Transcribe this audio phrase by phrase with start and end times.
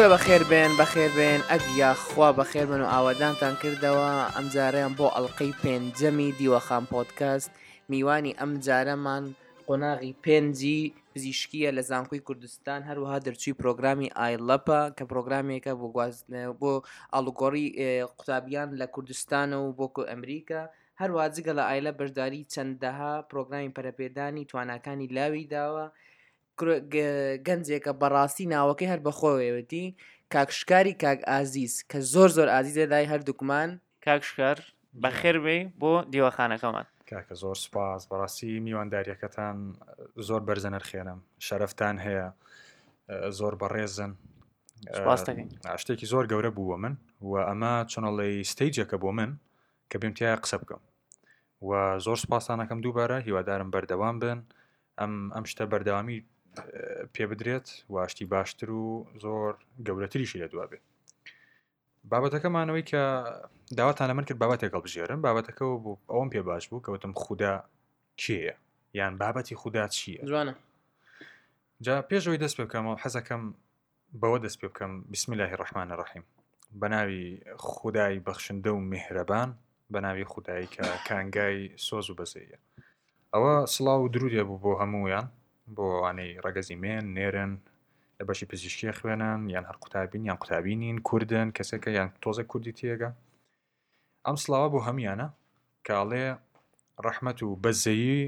[0.00, 6.30] کوێ بەخێر بێن بەخێر بێن ئەگیاخوا بەخێر بن و ئاوادانتان کردەوە ئەمجاریان بۆ ئەلقەی پێنجەمی
[6.38, 7.50] دیوەخان پۆتکەست
[7.92, 9.24] میوانی ئەم جارەمان
[9.68, 10.80] قۆناغی پێنجی
[11.12, 15.86] پزیشکیە لە زانکۆی کوردستان هەروەها دەرچووی پرۆگرامی ئایلەپە کە پرۆگرامێکە بۆ
[16.60, 16.72] بۆ
[17.14, 17.66] ئالوگۆری
[18.18, 20.62] قوتابیان لە کوردستان و بۆکو ئەمریکا
[21.00, 25.84] هەروە جگە لە ئایلە بەشداری چەندەها پرۆگرامی پەرەپێدانی تواناکانی لاوی داوە
[26.66, 29.84] گەنجێکە بەڕاستی ناوەکەی هەر بەخۆوێتی
[30.32, 33.70] کاکشکاری کاک ئازیز کە زۆر زۆر ئازیزە دای هەردووکمان
[34.04, 34.56] کاکشکار
[35.02, 39.56] بەخێربێ بۆ دیوەخانەکەمان کاکە زۆر سپاس بەڕاستی میوانداریەکەتان
[40.28, 42.26] زۆر بەرزەنەرخێنم شەرفتان هەیە
[43.38, 44.12] زۆر بەڕێزن
[45.82, 46.94] شتێکی زۆر گەورە بووە من
[47.28, 49.30] و ئەمە چۆنەڵی ستیجەکە بۆ من
[49.90, 50.80] کە بمتیایە قسە بکەم
[51.68, 51.70] و
[52.06, 54.38] زۆر سپاسانەکەم دووبارە هیوادارم بەردەوام بن
[55.00, 56.18] ئەم ئەم شتە بەردەوامی
[57.14, 58.84] پێ بدرێت واشتی باشتر و
[59.22, 59.52] زۆر
[59.86, 60.82] گەورەتریشی لە دوابێت
[62.10, 63.02] بابەتەکەمانەوەی کە
[63.78, 67.54] داواتان لە من کرد بابەتێکەڵ بژێرم بابەتەکە بوو ئەوم پێ باش بوو کەوتم خوددا
[68.22, 68.54] کێە
[68.98, 70.54] یان بابەتی خوددا چییە جوانە
[71.84, 73.42] جا پێشەوەی دەست پێ بکەمەوە حەزەکەم
[74.20, 76.24] بەوە دەست پێ بکەم بسم الله ڕحمانە ڕحیم
[76.80, 77.26] بە ناوی
[77.56, 79.48] خدای بەخشندە و میهرەبان
[79.92, 82.58] بە ناوی خودایی کە کانگای سۆز و بەزەیە
[83.34, 85.26] ئەوە سڵاو درودێ بوو بۆ هەمویان
[85.78, 87.52] بۆ ئەوانەی ڕگەزی مێن نێرن
[88.18, 93.10] لە بەشی پزیشکی خوێنن یان هەر قوتابین یان قوتابینین کوردن کەسێکە یان تۆزە کوردی تێگە
[94.26, 95.26] ئەم سلاوە بۆ هەمیانە
[95.88, 96.24] کاڵێ
[97.04, 98.20] ڕەحمەت و بەزەیی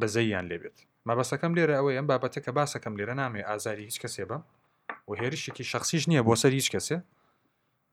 [0.00, 4.38] بەزەیان لێبێت مەبەسەکەم لێرە ئەوەی ئەم بابەتە کە باسەکەم لێرە نامێ ئازاری هیچ کەسێ بە
[5.08, 6.98] و هێرشێکی شخصیش نییە بۆ سەر هیچ کەسێ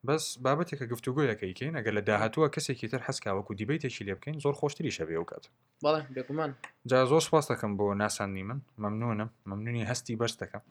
[0.08, 5.16] بەس بابەتێکە گفتوگویەکەیکەین ئەگەر لە داهتووە کەسێکی تر حسکاوەکو دیبیتێکی لێ بکەین زۆر خۆشتری شەبێ
[5.22, 5.44] وکات
[5.84, 6.52] بڵێگومان
[6.90, 10.62] جا زۆر سپاس دەکەم بۆ ناساننی من مەمنونم مەمنونی هەستی بەرز دەکەم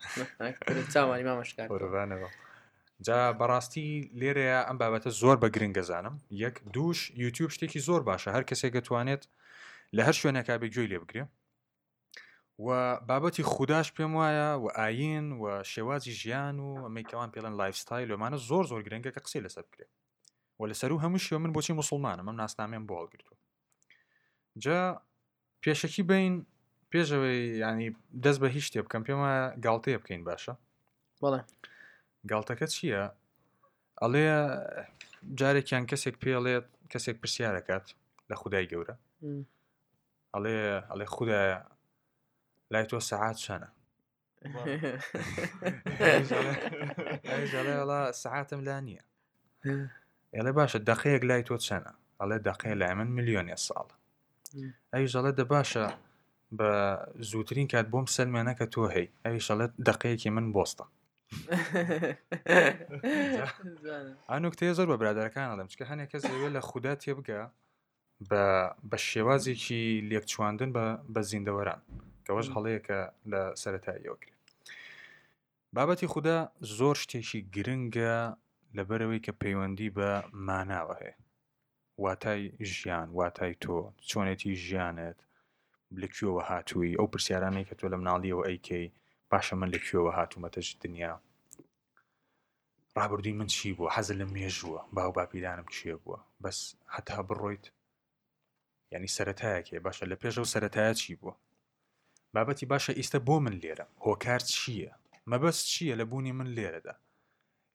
[0.95, 2.31] چاوانی مامەشکارەوە.
[3.07, 3.87] جا بەڕاستی
[4.21, 9.23] لێرەیە ئەم بابەتە زۆر بە گرنگەزانم یەک دووش یوتیوب شتێکی زۆر باشە هەر کەسێک دەتوانێت
[9.97, 11.25] لە هەر شوێنەکە بێ گوێی لێ بگرێ
[12.67, 18.37] و بابەتی خودداش پێم وایە و ئاین و شێوازی ژیان و ئەمەیکەوان پێڵەن لایفستایل لەمانە
[18.49, 19.91] زۆر زۆر گرنگگە کە قسەی لەسەر بکرێت
[20.61, 23.35] و لەسەر و هەموو شێ من بۆچی مسلمانە ئەم ناسنامێن بۆڵ گرتو
[24.59, 25.03] جا
[25.63, 26.47] پێشەکی بین
[26.93, 27.91] پێشەوەی ینی
[28.25, 29.35] دەست بە هیچ شتێ بکەم پێمە
[29.67, 30.55] گاڵتەیە بکەین باشە
[31.23, 31.41] بەڵێ
[32.31, 33.03] گاڵتەکە چییە؟
[34.03, 34.29] ئەڵێ
[35.39, 37.87] جارێکیان کەسێک پێڵێت کەسێک پرسیارەکەات
[38.31, 38.95] لە خودای گەورە
[40.35, 40.59] ئەڵێ
[40.91, 41.61] ئەڵێ خوددایە
[42.73, 43.69] لای تۆ سعات چەنە
[47.53, 49.05] ژەڵێڵا سعاتم لا نییە
[50.35, 53.95] ئێڵێ باشە دەقەیەک لای تۆ چەنە ئەڵێ دەقەیە لای من میلیۆنیە ساڵە
[54.93, 55.87] ئەی ژەڵێ دە باشە
[56.59, 56.71] بە
[57.31, 60.85] زووترین کات بۆم سلمێنە کە تۆ هەی ئەوی شەڵێت دەقەیەکی من بۆستە
[64.31, 67.41] ئانوکتەیە زۆر بە برادەکان ئەڵم چکە هەنێک کەس لەوێ لە خوددا تێ بگە
[68.91, 70.71] بە شێوازێکی لێکچواندن
[71.15, 71.81] بە زیندەوەران
[72.27, 73.01] کەەوەش هەڵەیەکە
[73.33, 74.45] لە سەتاییەوەکرێت
[75.75, 76.39] بابەتی خوددا
[76.79, 78.15] زۆر شتێکی گرنگە
[78.77, 80.11] لەبەرەوەی کە پەیوەندی بە
[80.47, 81.17] ماناوە هەیە
[82.05, 82.43] واتای
[82.75, 83.77] ژیان واتای تۆ
[84.09, 85.19] چۆنێتی ژیانت
[86.03, 88.87] لەکوێوە هاتووی ئەو پرسیارانەی کە تۆ لە مناڵیەوە ئەیکەی
[89.31, 91.15] پاشە من لەکوێوە هاتوومەتەش دنیا
[92.97, 96.59] ڕابردوی من چی بوو حەزل لە مێژووە باو باپیدانم چیە بووە بەس
[96.95, 97.65] هەتا بڕۆیت
[98.93, 101.35] ینی سەتایەکێ باشە لە پێشە و سەتایە چی بووە
[102.37, 104.93] بابەتی باشە ئیستا بۆ من لێرە هۆکار چییە
[105.31, 106.95] مەبەست چییە لە بوونی من لێرەدا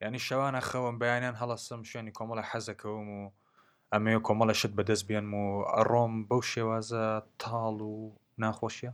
[0.01, 3.21] ینی شەوانە خەوم بەیانیان هەڵەسم شوێنی کۆمەڵە حەزەکەوم و
[3.93, 7.05] ئەمێ کۆمەڵە شت بەدەست بێن و ئەڕۆم بەو شێوازە
[7.41, 7.97] تاڵ و
[8.41, 8.91] ناخۆشیە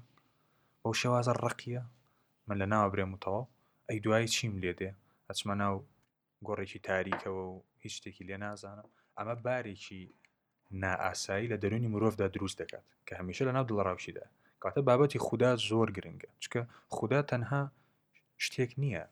[0.82, 1.84] بەو شێوازە ڕقیە
[2.48, 3.42] من لە ناوە برێم وتەوە
[3.90, 4.92] ئەی دوایی چیم لێدێ
[5.30, 5.76] ئەچمە ناو
[6.48, 7.52] گۆڕێکی تاریکەوە و
[7.84, 8.88] هیچ شتێکی لێ نازانم
[9.20, 10.02] ئەمە بارێکی
[10.82, 14.26] نائاسایی لە دەرونی مرۆڤدا دروست دەکات کە هەمیشە لە ناو دڵڕاوشیدا
[14.64, 16.60] کاتە بابەتی خوددا زۆر گرنگە چکە
[16.96, 17.62] خوددا تەنها
[18.46, 19.06] شتێک نییە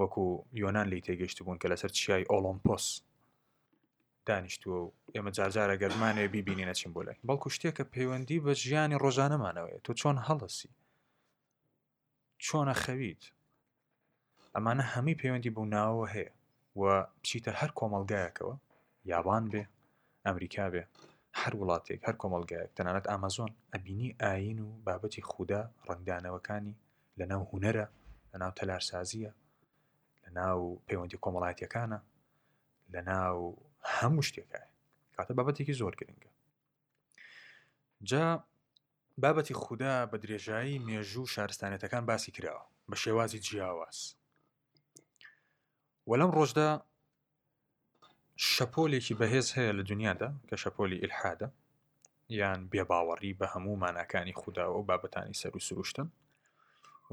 [0.00, 0.24] وەکو
[0.62, 2.86] یۆناان لی تێگەشت بوون کە لەسەر چیای ئۆلمپۆس
[4.26, 9.80] دانیشتووە و ئێمە جارجارە گەرمانێ بیبینی نەچین بۆ لای بەڵکو شتێکە پەیوەندی بە ژیانی ڕۆژانەمانەوەی
[9.84, 10.70] تۆ چۆن هەڵەسی
[12.44, 13.22] چۆنە خەویت
[14.54, 16.32] ئەمانە هەمی پەیوەندی بوو ناوەوە هەیە
[16.80, 16.82] و
[17.20, 18.54] بچیتە هەر کۆمەلگایەکەوە
[19.10, 19.62] یابان بێ
[20.26, 20.82] ئەمریکا بێ
[21.40, 26.74] هەر وڵاتێک هەر کۆمەلگایك تەنانەت ئامازۆن ئەبینی ئاین و بابەتی خودا ڕنگدانەوەکانی
[27.18, 27.86] لە ناو هوەرە
[28.32, 29.32] لە ناو تەلارسازیە
[30.24, 31.98] لە ناو پەیوەندی کۆمەڵایەتەکانە
[32.92, 33.38] لە ناو
[33.96, 34.68] هەموو شتێکای
[35.16, 36.30] کاتە بابەتێکی زۆر گرنگە
[38.08, 38.24] جا
[39.22, 43.98] بابەتی خوددا بە درێژایی مێژوو شارستانێتەکان باسی کراوە بە شێوازی جیاواز
[46.10, 46.70] وەلەم ڕۆژدا
[48.44, 51.48] شەپۆلێکی بەهێز هەیە لە دنیادا کە شەپۆلی ئلحادە
[52.38, 56.08] یان بێباوەڕی بە هەموو ماناکانی خودداوە و بابەتانی سەر و سروشتن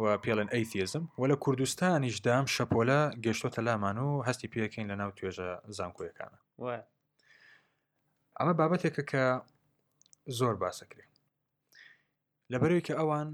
[0.01, 5.11] و پێڵن ئەیتیزم و لە کوردستانیش دام شەپۆلە گەشتۆتە لامان و هەستی پێەکەین لە ناو
[5.17, 5.47] توێژە
[5.77, 6.37] زانکۆیەکانە
[8.39, 9.23] ئەمە بابەتێکە کە
[10.39, 11.05] زۆر باسەکرێ
[12.51, 13.29] لەبەرەوەیکە ئەوان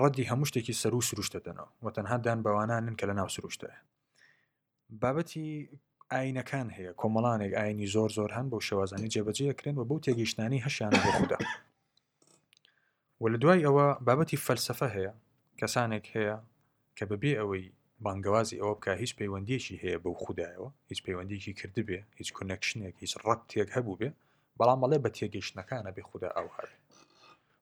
[0.00, 3.70] ڕەدی هەموو شتێکی سەر و سروشتە دەنەوە و تەنها دان بەوانانن کە لە ناو سروشتە
[5.02, 5.78] بابەتی
[6.16, 11.38] ئاینەکان هەیە کۆمەڵانێک ئاینی زۆر زۆر هەن بۆ شێوازانی جێبەجێکرێن بە بۆ تێگەیشتانی هەشیان بخدا
[13.20, 15.12] و لە دوای ئەوە بابەتی فەلسفە هەیە
[15.60, 16.36] کەسانێک هەیە
[16.96, 17.64] کە بەبێ ئەوەی
[18.04, 23.40] بانگوازی ئەوە بکە هیچ پەیوەندیشی هەیە بەو خوددایەوە هیچ پەیوەندیکی کردبێ هیچ کونەکشنێک هیچ ڕەت
[23.50, 24.10] تێک هەبوو بێ
[24.58, 26.76] بەڵام بەڵێ بە تێگەیشتەکانە بێ خوددا ئەو هەبێ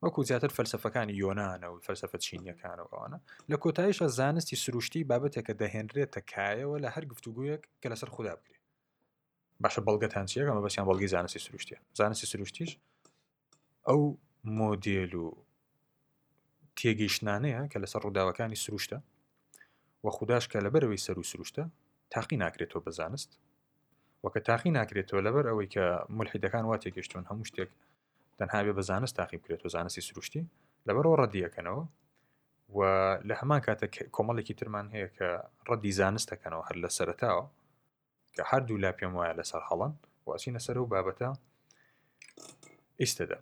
[0.05, 3.19] وەکو زیاتر فەلسفەکانی یۆناانە و فەلسفە چینیەکانەوەوانە
[3.51, 8.59] لە کۆتاییشە زانستی سروشتی بابەتێکە دەهێنرێت تەکایەوە لە هەر گفتوگویەک کە لەسەر خوددا بکرێ
[9.63, 12.71] باشە بەڵگەتان چیەک ئەمە بەسییان بەڵگی زانستی سروشتیە زانستی سروشتیش
[13.89, 14.01] ئەو
[14.59, 15.27] مۆدیل و
[16.79, 18.99] تێگەیشتانەیە کە لەسەر ڕووداوەکانی سروشتە
[20.05, 21.63] و خودداش کە لەبەرەوەی سەر و سروشتە
[22.13, 23.31] تاقی ناکرێتەوە بەزانست
[24.25, 25.85] وەکە تاقی ناکرێتەوە لەبەر ئەوەی کە
[26.19, 27.71] ملحیدەکان وا تێگەشتون هەموو شتێک
[28.41, 30.43] تەنهابێ بە زانست تاقیب کرێت و زانستی سروشتی
[30.89, 31.83] لەبەرەوە ڕەدیەکەنەوە
[32.77, 32.79] و
[33.29, 35.29] لە هەمان کاتە کۆمەڵێکی ترمان هەیە کە
[35.69, 37.45] ڕەدی زانستەکەنەوە هەر لە سەرتاوە
[38.35, 39.93] کە هەردوو لا پێم وایە لەسەر هەڵان
[40.29, 41.29] واسیینە سەر و بابەتە
[43.01, 43.39] ئیسەدا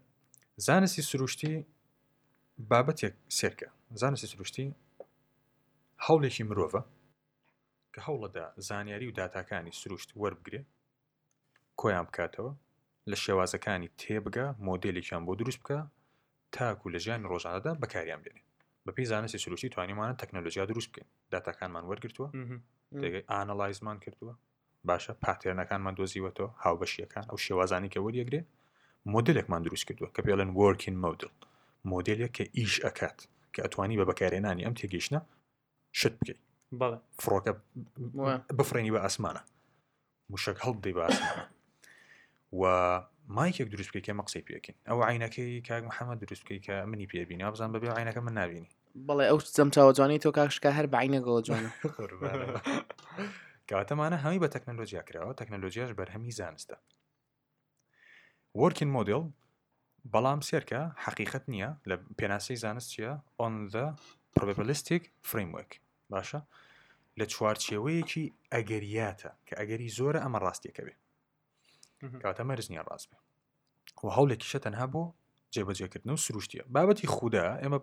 [0.66, 1.54] زانستی سروشتی
[2.70, 3.68] بابەتێک سێرکە
[4.00, 4.66] زانستی سروشتی
[6.06, 6.82] هەوڵێکی مرۆڤە
[7.92, 10.60] کە هەوڵەدا زانیاری و داتاکانی سروشت وەربگرێ
[11.80, 12.52] کۆیان بکاتەوە
[13.12, 15.78] لە شێوازەکانی تێبگە مۆدلێکیان بۆ دروست بکە
[16.55, 18.43] تاکو لە ژیانی ڕۆژانەدا بەکاریان بێنێ
[18.87, 22.28] بەپی زانستی سروشی توانیمانە تەکنۆلژیا دروست بکەین داتاکانمان وەرگتووە
[23.32, 24.34] ئانەلایزمان کردووە
[24.88, 28.40] باشە پاتێرنەکانمان دۆزیوەەوە هاوبەشیەکان ئەو شێوازانی کە وەریەگرێ
[29.14, 31.31] مۆدلێکمان دروست کردووە کە پێڵێن وەرکین مۆدل
[31.93, 33.19] مۆدلێک کە ئیش ئەکات
[33.54, 35.19] کە ئەتوانی بە بەکارێنانی ئەم تێگەیشتە
[35.99, 36.40] شت بکەیت
[37.22, 37.52] فڕۆکە
[38.58, 39.43] بفرێنی بە ئاسمانە
[40.31, 41.44] موشک هەڵ دەی بە ئاسمانە
[42.52, 42.66] و
[43.36, 47.50] مایکێک دروست بکەیت کە مەقسی پێکەین ئەو عینەکەی کاک محەممەد دروست بکەی کە منی پێبینی
[47.52, 48.70] بزان بەبێ عینەکە من نبینی
[49.08, 51.70] بڵێ ئەو زەم چاوەجانانی تۆ کاشکە هەر بەینەگەڵ جوانە
[53.70, 56.76] کاتەمانە هەمی بە تەکنەلۆژیا کراوە تەکنەلۆژیاش بەرهەمی زانستە
[58.62, 59.22] وەرکن مۆدل
[60.12, 63.84] بەڵام سێرکە حقیقت نییە لە پێناسی زانست چیە ئۆن دە
[64.36, 65.70] پرۆبلیستیک فریموەک
[66.12, 66.40] باشە
[67.18, 68.24] لە چوارچێوەیەکی
[68.54, 71.00] ئەگەریاتە کە ئەگەری زۆرە ئەمە ڕاستیەکە بێت
[72.02, 73.18] کاتە مەرز نییە ڕاست بێ
[74.04, 75.02] و هەوڵێکیشە تەنها بۆ
[75.54, 77.80] جێبەجێکردن و سروشتیە بابەتی خوددا ئێمە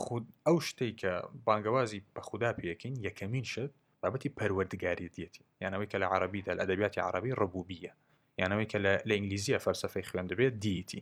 [0.00, 1.12] خود ئەو شتێک کە
[1.46, 3.72] بانگوازی بە خوددا پێکەین یەکەمین شت
[4.02, 7.92] بابەتی پەروەردگاری دیەتی یانەوەی کە لە عربیدا لە ئەدەبیاتی عربی ڕبوبیە
[8.40, 11.00] یانەوەی کە لە ئینگلیزیە فەرسەفەی خوێن دەبێت دیتی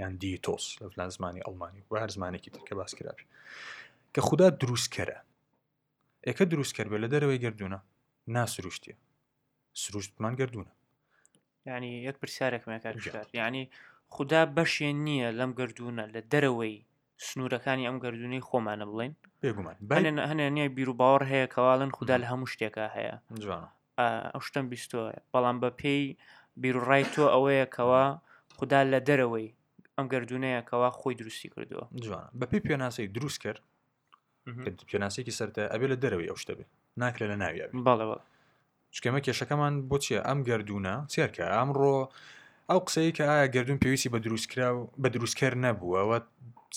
[0.00, 3.12] یان دیتۆس لە فلان زمانی ئەڵمانی و هەر زمانێکی ترکە باس کرا
[4.14, 5.18] کە خوددا دروستکەرە
[6.26, 7.78] ئێکە دروستکرد بێ لە دەرەوەی گردونە
[8.36, 8.96] ناسروشتیە
[9.82, 10.72] سروشتمان گردونە
[11.70, 13.64] ینی یەک پرسیارێکمە کارژار ینی
[14.14, 16.76] خدا بەشێ نییە لەم گردونە لە دەرەوەی
[17.26, 19.76] سنوورەکانی ئەم گردونەی خۆمانە بڵێن بێگومان
[20.30, 23.14] هەنێ نیە بیر و باوەڕ هەیە کەواڵن خوددا لە هەموو شتێکە هەیە
[24.32, 26.04] ئەو شتم بیستۆە بەڵام بە پێی
[26.62, 28.04] بیرڕای تۆ ئەوەیە کەوا
[28.58, 29.48] خوددا لە دەرەوەی
[29.96, 33.60] ئەم گردونەیەکەوا خۆی درستی کردووە جوان بەپی پێناسی دروست کرد
[34.90, 36.64] پێناسێکی سەرتە ئەبێ لە دەرەوەی ئەو شتە بێ
[37.02, 38.24] ناکرێت لە ناوی بەڵێ بەڵێ
[38.96, 41.96] چکەمە کێشەکەمان بۆ چیە ئەم گردونە سێرکە ئەمڕۆ
[42.70, 44.68] ئەو قسەی کە ئایا گردون پێویستی بە دروستکرا
[45.02, 46.16] بە دروستکرد نەبووەوە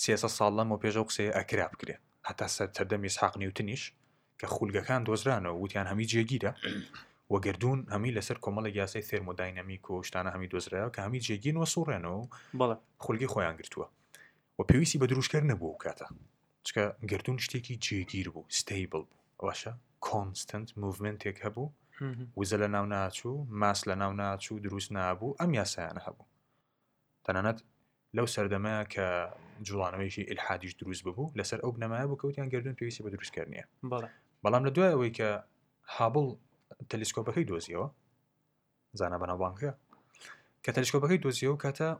[0.04, 1.96] سێسە ساڵەم و پێشە قسەی ئەکرا بکرێ
[2.28, 3.82] هەتا سەر تەردەمی سحاق نیوتنیش
[4.40, 6.52] کە خولگەکان دۆزرانەوە وتیان هەمی جێگیرە
[7.32, 12.22] وە گردون هەمی لەسەر کۆمەڵە یاسی تێرمۆداینەمی کۆشتانە هەمی دۆزرایەوە کە هەمی جێگینەوە سوڕێنەوە
[12.58, 13.86] بەڵە خولگی خۆیان گرتووە
[14.58, 16.06] و پێویستی بە دروستکرد نەبوو کاتە
[16.66, 19.72] چکە گردون شتێکی جێگیر بوو ستیبل بوو ئەوەشە
[20.06, 21.66] کۆنستنت موڤمنتێک هەبوو
[22.38, 26.26] وزە لە ناو ناچوو ماس لە ناو ناچوو دروست نابوو ئەم یاسایانە هەبوو
[27.24, 27.58] تەنانەت
[28.16, 29.06] لەو سەردەمەیە کە
[29.66, 33.64] جوڵانەوەیشی ئلحادیش دروست ببوو لەسەر ئەو بنەمایە بوو کەوتیان گردون پێویستی بە دروستکردنیە
[34.44, 35.28] بەڵام لە دوایەوەی کە
[35.96, 36.26] هابڵ
[36.90, 37.88] تەلیسکۆپەکەی دۆزیەوە
[39.00, 39.70] زانە بەناوبانکە
[40.64, 41.90] کە تەلیسکۆپەکەی دۆزیەوە کاتە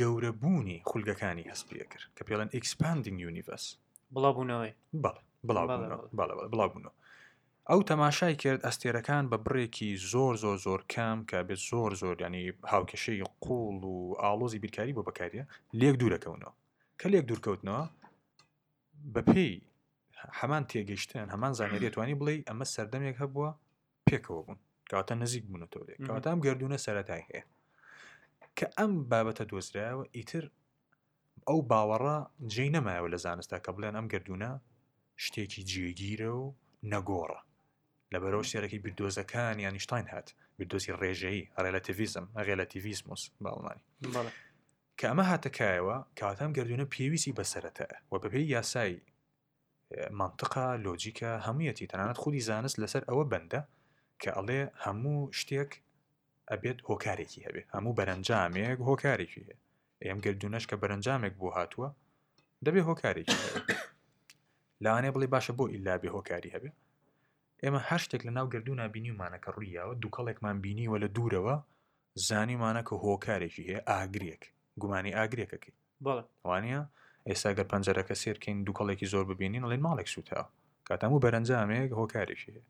[0.00, 3.64] گەورەبوونی خولگەکانی هەستپیە کرد کە پێڵەن ئکسپاندنگ یونیڤس
[4.14, 4.72] بڵاوبوونەوەی
[5.46, 6.90] بڵاوبوونەوە
[7.70, 12.44] ئەو تەماشای کرد ئەستێرەکان بە بڕێکی زۆر زۆر زۆر کام کە بێت زۆر زۆر ینی
[12.72, 15.44] هاوکێشەی قوڵ و ئالۆزی بیرکاری بۆ بەکاریە
[15.80, 16.52] لێک دوورەکەونەوە
[17.00, 17.84] کە لێک دوورکەوتنەوە
[19.14, 19.50] بەپی
[20.38, 23.50] هەمان تێگەیشتن هەمان زانێتوانی بڵێ ئەمە سەردەمێک هەبووە
[24.06, 24.58] پێکەوە بوون
[24.92, 27.44] کاتە نزیک بوونەوە لێک کاتام گردونە سەرەتای هەیە
[28.58, 30.44] کە ئەم بابەتە دۆزرایەوە ئیتر
[31.48, 32.16] ئەو باوەڕە
[32.52, 34.50] جێی نەمایەوە لە زانستا کە بڵێن ئەم گردونە
[35.24, 36.46] شتێکی جێگیرە و
[36.92, 37.40] نەگۆڕە
[38.14, 40.28] لەبەرەوە شتێرەی بردۆزەکان یانیشتین هات
[40.58, 43.84] بردۆزی ڕێژەیی ڕێلەتیڤیزم ڕێلەتیڤیزموس باڵمانی
[44.98, 48.98] کە ئەمە هاتەکایەوە کاتەم گردونە پێویستی بەسەرەتە و بەپی یاسایی
[50.20, 53.60] منطقە لۆجیکە هەمویەتی تەنانەت خودی زانست لەسەر ئەوە بەندە
[54.22, 55.70] کە ئەڵێ هەموو شتێک
[56.50, 59.56] ئەبێت هۆکارێکی هەبێ هەموو بەرەنجامێک هۆکارێکی هەیە
[60.06, 61.88] ئەم گردونەش کە بەرەنجامێک بۆ هاتووە
[62.64, 63.36] دەبێ هۆکارێکی
[64.84, 66.70] لەوانێ بڵێ باشە بۆ ئیلا بێ هۆکاری هەبێ
[67.64, 71.54] ئێمە هەر شتێک لە ناو گردوونا بینیمانە کە ڕوویەوە دووکەڵێکمان بینیوە لە دوورەوە
[72.28, 74.42] زانیمانە کە هۆکارێکی هەیە ئاگرێک
[74.80, 75.74] گومانی ئاگرێکەکەی
[76.48, 76.80] وانە
[77.28, 80.44] ئێستا گەر پەنجەرەکە سێرکەین دووکەڵێکی زۆر ببینین لێن ماڵێک سووتەوە
[80.88, 82.64] کاتەمو بەرەنجامەیەک هۆکارێکی هەیە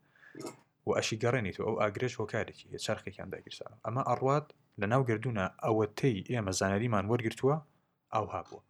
[0.87, 4.47] و ئەشی گەڕێنیت و ئەو ئاگرێش هۆکارێکی هەیە چرخێکیان داگیرسا ئەمە ئەڕوات
[4.81, 7.55] لە ناو گردوونە ئەوەتەی ئێمە زانەریمان وەرگتووە
[8.13, 8.61] ئەو هابووە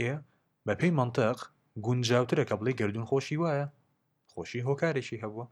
[0.00, 0.12] ئێ
[0.66, 1.38] بەپی منتەق
[1.84, 3.66] گونجاوترە کە بڵێ گردون خۆشی وایە
[4.36, 5.44] ناخۆشی هۆکارێکی هەبووە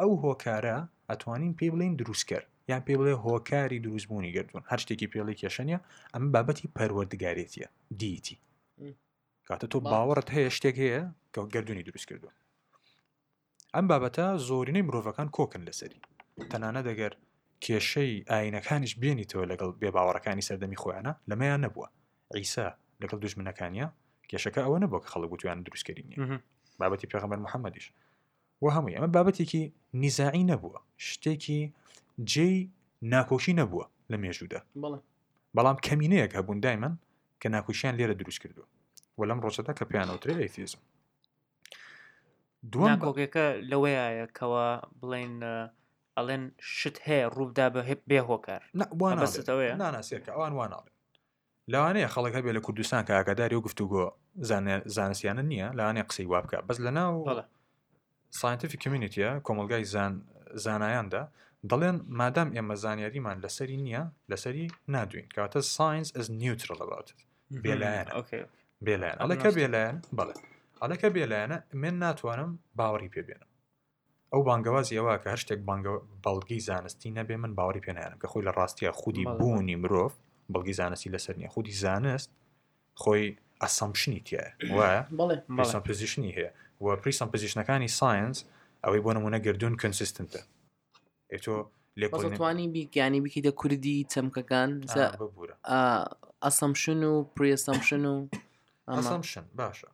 [0.00, 0.76] ئەو هۆکارە
[1.08, 5.78] ئەتوانین پێ بڵین دروستکرد یان پێ بڵێ هۆکاری دروستبوونی گردون هەر شتێکی پێڵی کێشەنە
[6.14, 7.68] ئەم بابەتی پەروەردگارێتیە
[8.00, 8.36] دیتی
[9.48, 11.02] کاتە تۆ باوەڕت هەیە شتێک هەیە
[11.32, 12.28] کە گردردونی دروست کردو
[13.74, 15.98] ئەم بابەتە زۆرینەی مرۆڤەکان کۆکن لەسەری
[16.50, 17.12] تەنانە دەگەر
[17.64, 21.88] کێشەی ئاینەکانیش بێنیتەوە لەگەڵ بێ باوەڕەکانی سەردەمی خۆیانە لەمەیان نەبووە
[22.38, 22.68] ئیسا
[23.02, 23.86] لەگەڵ دوژمنەکانیە
[24.30, 26.16] کێشەکە ئەوە نەبووە کە خەڵک گوتویان دروستکردنی
[26.80, 27.86] بابەتی پێغەمەر محەممەدیش
[28.62, 29.62] و هەمووی ئەمە بابەتێکی
[30.02, 31.60] نیزاعی نەبووە شتێکی
[32.32, 32.50] جێ
[33.12, 34.60] ناکۆشی نەبووە لە مێژوودا
[35.56, 36.94] بەڵام کەمینەیەک هەبوون دایمەن
[37.40, 38.62] کە ناکوشیان لێرە دروست کردو
[39.18, 40.78] و لەم ڕۆژەدا کە پێیانوترێ ئەیفیزم
[42.72, 44.66] دوام کۆکێکە لەوەیەکەوە
[45.00, 45.34] بڵین
[46.16, 46.44] ئەڵێن
[46.76, 48.62] شت هەیە ڕوودا بە هب بێهۆکار
[50.34, 50.92] ئەوان واناڵێ
[51.72, 54.02] لەوانەیە خەڵک هەبێ لە کوردستان کە ئاگاداری و گفتوگۆ
[54.96, 57.14] زانستیانە نییە لەوانێ قسەی وابکە بەس لە ناو
[58.40, 59.82] ساینتیفی کمیونیتیە کۆمەلگای
[60.64, 61.22] زانایاندا
[61.70, 64.64] دەڵێن مادام ئێمە زانیاریمان لەسەری نییە لەسەری
[64.94, 67.06] نادوین کاتە ساینس ئەس نیوترل لەبات
[67.64, 68.08] بێلایەن
[68.86, 70.34] بێلایەن ئەلەکە بێلایەن بڵێ
[70.82, 73.48] ئەلەکە بێلایەنە من ناتوانم باوەڕی پێبێنم
[74.32, 75.60] ئەو بانگەوازی ئەوە کە هەر شتێک
[76.24, 80.12] بەڵگی زانستی نەبێ من باوەری پێنایم کە خۆی لە ڕاستیە خودی بوونی مرۆڤ
[80.52, 82.30] بەڵگی زانستی لەسەر نیە خودی زانست
[83.02, 83.26] خۆی
[83.62, 84.42] ئەسەمشنی تێ
[84.76, 85.02] وایە
[85.88, 86.50] پۆزیشنی هەیە
[86.80, 88.44] و پریسان پزیشنەکانی ساینس
[88.84, 90.42] ئەوەی بۆ نمونە گردون کنسیستنتە
[91.42, 91.56] تۆ
[92.00, 94.70] لێتوانی بیگیانی بکەیتە کوردی چەمکەکان
[96.46, 98.26] ئەسەمشن و پرسەمشن و
[98.98, 99.88] ئەسەمشن باشە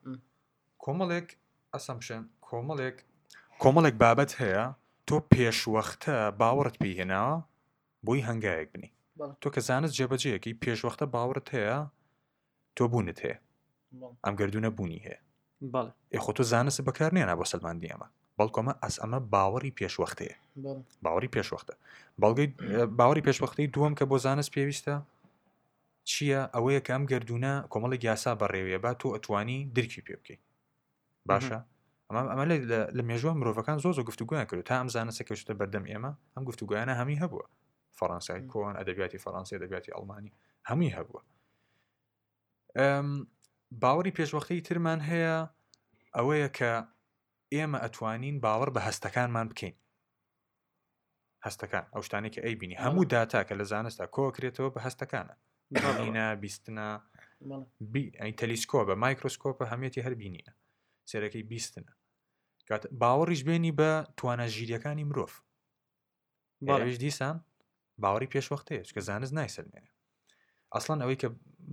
[0.84, 1.28] کۆمەڵێک
[1.74, 2.96] ئەسەمشن کۆمەڵێک
[3.62, 4.64] کۆمەڵێک بابەت هەیە
[5.08, 7.36] تۆ پێشوەختە باوەڕت پێهێناوە
[8.06, 8.90] بۆی هەنگایەک بنی
[9.42, 11.78] تۆ کە زانست جێبەجەیەکی پێشوەختە باوەت هەیە
[12.76, 13.38] تۆ بوونت هەیە
[14.24, 15.20] ئەم گردونە بوونی هەیە
[15.62, 20.36] یخۆ تۆ زانست بەکار نێنا بۆ سلماندی ئەمە بەڵکۆمە ئەس ئەمە باوەری پێشوەختەیە
[21.04, 21.74] باوەری پێشوەختە
[22.22, 22.48] بەڵگەی
[22.98, 24.96] باوەری پێشوەختەی دووەم کە بۆ زانست پێویستە
[26.10, 30.42] چییە ئەوەیە کە ئەم گردونە کۆمەڵی یاسا بەڕێوێ با تۆ ئەتوانی درکی پێ بکەیت
[31.28, 31.58] باشە
[32.10, 32.44] ئەمە
[32.98, 36.94] لە مێژوە مرۆڤەکان زۆ زۆ گفتوگویان کرد تا ئەم زانستە کەشتە بەردەم ئێمە ئەم گفتوگویانە
[37.00, 37.46] هەمی هەبووە
[37.98, 40.32] فەڕەنسای کۆن ئەدەبیاتی فەڕەنسی دەبیاتی ئەڵمانی
[40.70, 41.20] هەمی هەبووە
[43.80, 45.36] باوەڕی پێشوەختەی ترمان هەیە
[46.16, 46.72] ئەوەیە کە
[47.54, 49.74] ئێمە ئەتوانین باوەڕ بە هەستەکانمان بکەین
[51.46, 55.34] هەستەکان ئەو شتانێکی ئەی بینی هەموو داتا کە لە زانستا کۆکرێتەوە بە هەستەکانە
[56.00, 56.90] بینە بیستە
[58.40, 60.52] تەلیسکۆپە مایکرۆسکۆپە هەمێتی هەربینە
[61.10, 61.80] سێرەکەی بیستە
[63.02, 65.32] باوەڕیش بێنی بە توانە ژیریەکانی مرۆڤ
[66.68, 67.36] باش دیسان
[68.02, 69.90] باوەڕی پێشوەختەیە کە زانست نایسەلمێنێ
[70.74, 71.28] ئەسڵان ئەوەی کە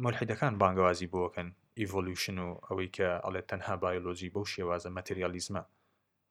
[0.06, 1.50] ملحیدەکان بانگوازی بۆکەن
[1.81, 5.63] ئیڤۆلیوشن و ئەوەی کە ئەڵێت تەنها بایۆلۆژی بەو شێوازە مەتریالیزمە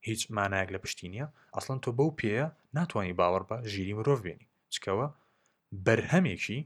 [0.09, 4.47] هیچ مانایەک لە پشتی نیە ئەسڵەن تۆ بەو پێەیە ناتوانانی باوەڕ بە ژیری مرۆڤ بێنی
[4.75, 5.07] چکەوە
[5.87, 6.61] بەرهەمێکی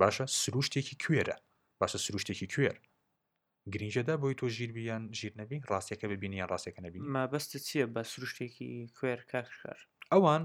[0.00, 1.36] باشە سروشتێکی کوێرە
[1.80, 2.76] باشە سروشتێکی کوێر
[3.72, 8.68] گرنجەدا بۆی تۆ ژیربیان ژیر نەبی ڕاستیەکە ببینی یان ڕاستەکە نبینی مەبەستە چییە بە سروشتێکی
[8.96, 9.78] کوێر کاکار
[10.12, 10.42] ئەوان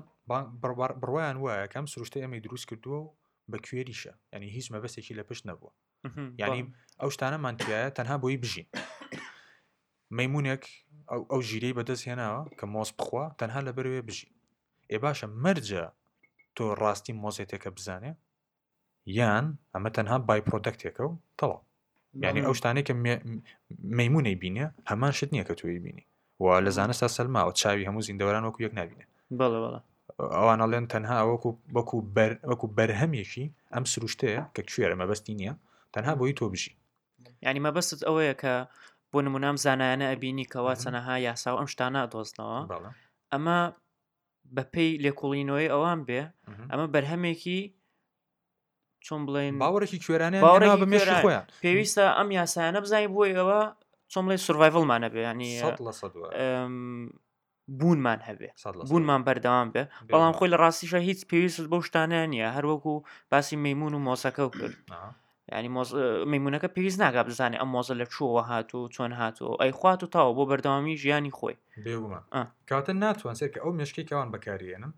[1.03, 3.09] بڕوایان وایە کەم سروشتی ئەمەی دروست کردووە و
[3.51, 5.71] بە کوێریشە ینی هیچ مەبەستێکی لە پشت نەبووە
[6.41, 6.63] ینی
[7.01, 8.67] ئەو شتانەمان تایە تەنها بۆی بژین
[10.17, 10.63] مەمونونێک
[11.31, 14.31] ئەو ژیرەی بەدەست هێناوە کە مۆز بخوا تەنها لە بەروێ بژین
[14.91, 15.83] ئێ باشە مەرجە
[16.55, 18.11] تۆ ڕاستی مۆزێتێکە بزانێ
[19.19, 21.59] یان ئەمە تەنها بای پرۆدەکتێکە و تەڵە
[22.23, 22.93] یعنی ئەو شتانێککە
[23.97, 26.03] مەمونەی بینە هەمان شت نییە کە توی بینی
[26.43, 29.05] و لە زانستا سەلماوە چاوی هەموو زیندەوەران وەکو یەک نبینێ
[30.37, 31.49] ئەوانەڵێن تەنها وەکو
[32.47, 35.53] وەکو بەرهەمێکی ئەم سروشتەیە کە کوێرە مەبەستی نییە
[35.93, 36.73] تەنها بۆی تۆ بژی
[37.49, 38.53] ینی مەبەست ئەوەیە کە
[39.11, 42.59] بۆ نمونام زانایانە ئەبینی کەوا چەنەها یاسا و ئەم شتانە دۆستنەوە
[43.33, 43.59] ئەمە
[44.55, 46.21] بە پێی لێکۆڵینەوەی ئەوان بێ
[46.71, 47.59] ئەمە بەرهەمێکی
[49.05, 53.59] چۆن بڵێن باوەێکی کوێرانە باوەڕیان پێویستە ئەم یاسایانە بزانانی بووی ئەوە
[54.11, 55.51] چۆن بڵێ سوڤایڤڵمانە بێ ینی
[57.79, 58.49] بوونمان هەبێ
[58.89, 59.83] بوونمان بەردەوام بێ
[60.13, 62.93] بەڵام خۆی لە ڕاستیشە هیچ پێویست بەو شتانیان نیە هەروەکو
[63.31, 64.75] باسی مەمون و مۆسەکە کرد.
[65.53, 65.67] ینی
[66.25, 70.31] میمونونەکە پێویست ناگا بزانێ ئەم مۆزە لە چوەوە هاتوو چۆن هاتوو ئەی خوات و تاوە
[70.37, 71.55] بۆ بەردەوامی ژیانی خۆی
[72.71, 74.93] کاتە ناتوان سێککە ئەو مشکێکیان بەکارێنن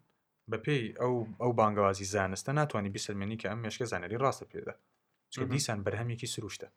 [0.52, 4.74] بە پێی ئەو ئەو بانگوازی زانستە ناتوانانی بیسەرمێنی کە ئەم مشکە زانەری ڕاستە پێدا
[5.54, 6.68] دیسان بەرهەمێکی سروشتە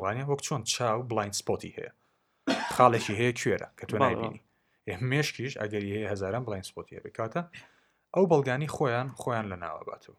[0.00, 1.92] وانە وەک چۆن چاو بلایند سپۆتی هەیە
[2.76, 4.40] خاڵێکی هەیە کوێرە کە تۆ نایبینی
[5.12, 7.42] مشکیش ئەگەری هەیە هزاران بلایند سپۆتی هەبێ کاتە
[8.16, 10.18] ئەو بەڵگانی خۆیان خۆیان لە ناوەباتەوە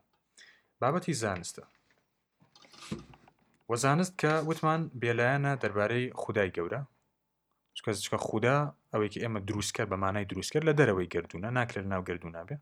[0.82, 1.64] بابەتی زانستە
[3.72, 6.81] وەزانست کە وتمان بێلایەنە دەربارەی خودای گەورە
[7.77, 8.57] چکەچکە خوددا
[8.93, 12.57] ئەوەیکی ئێمە دروستکە بە مانای دروستکرد لە دەرەوەی گردونە ناکرێت ناو گردونا بێ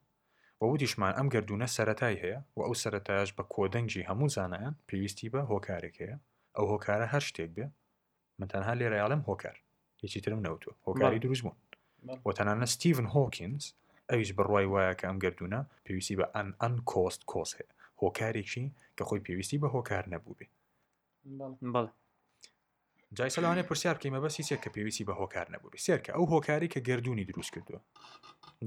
[0.74, 5.95] وتیشمان ئەم گردونە سەتای هەیە و ئەو سەتایش بە کۆدەنگی هەموو زانایان پێویستی بە هۆکارێک
[6.01, 6.17] هەیە
[6.55, 7.65] ئەو هۆکارە هەر شتێک بێ
[8.39, 9.57] من تەنها لێرەیاڵم هۆکار
[10.01, 11.57] هیچی ترم نەوتوە هۆکاری دروست بوون
[12.24, 13.63] بۆ تەنانە ستیڤن هۆکینز
[14.10, 18.65] ئەویش بڕای وایە کە ئەم گردونە پێویستی بە ئەن ئەن کۆست کۆس هەیە هۆکارێکی
[18.98, 20.53] کە خۆی پێویستی بە هۆکار نەبوو بێت
[21.74, 21.86] بڵ
[23.18, 26.79] جای سەلوانێ پرسیار بکەیمە بە سیسێک کە پێویستی بە هۆکار نەبوو سێرکە ئەو هۆکاری کە
[26.88, 27.79] گردردونی دروست کردووە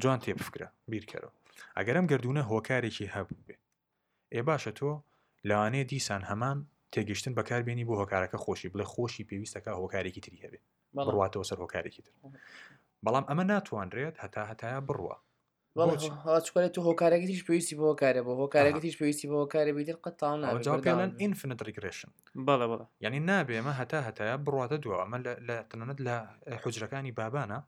[0.03, 1.33] جوان تێبفکرە بیرکەرەوە
[1.77, 3.57] ئەگەرم گردونە هۆکارێکی هەبوو بێ
[4.35, 4.91] ئێ باشە تۆ
[5.49, 6.59] لەوانەیە دیسان هەمان
[6.93, 10.61] تێگەشتن بەکاربیێنی بۆ هۆکارەکە خۆشی بڵێ خۆشی پێویستەکە هۆکارێکی تری هەبێ
[11.07, 12.15] بڕاتەوە سەر هۆکارێکی تر
[13.05, 15.17] بەڵام ئەمە ناتوانرێت هەتا هەتایا بڕوە
[15.77, 22.11] چکۆلێت تو هۆکارێکیش پێویستی بۆ کارە بۆ هۆکارێکیش پێویستی بۆ کارە بیتر قەتاڵناجاوان ئینفنت ریگرشن
[22.47, 26.17] بەڵە بڵە یعنی نابێمە هەتا هەتایا بڕاتە دووە ئەمە لە تەنەت لە
[26.63, 27.59] حجرەکانی بابانە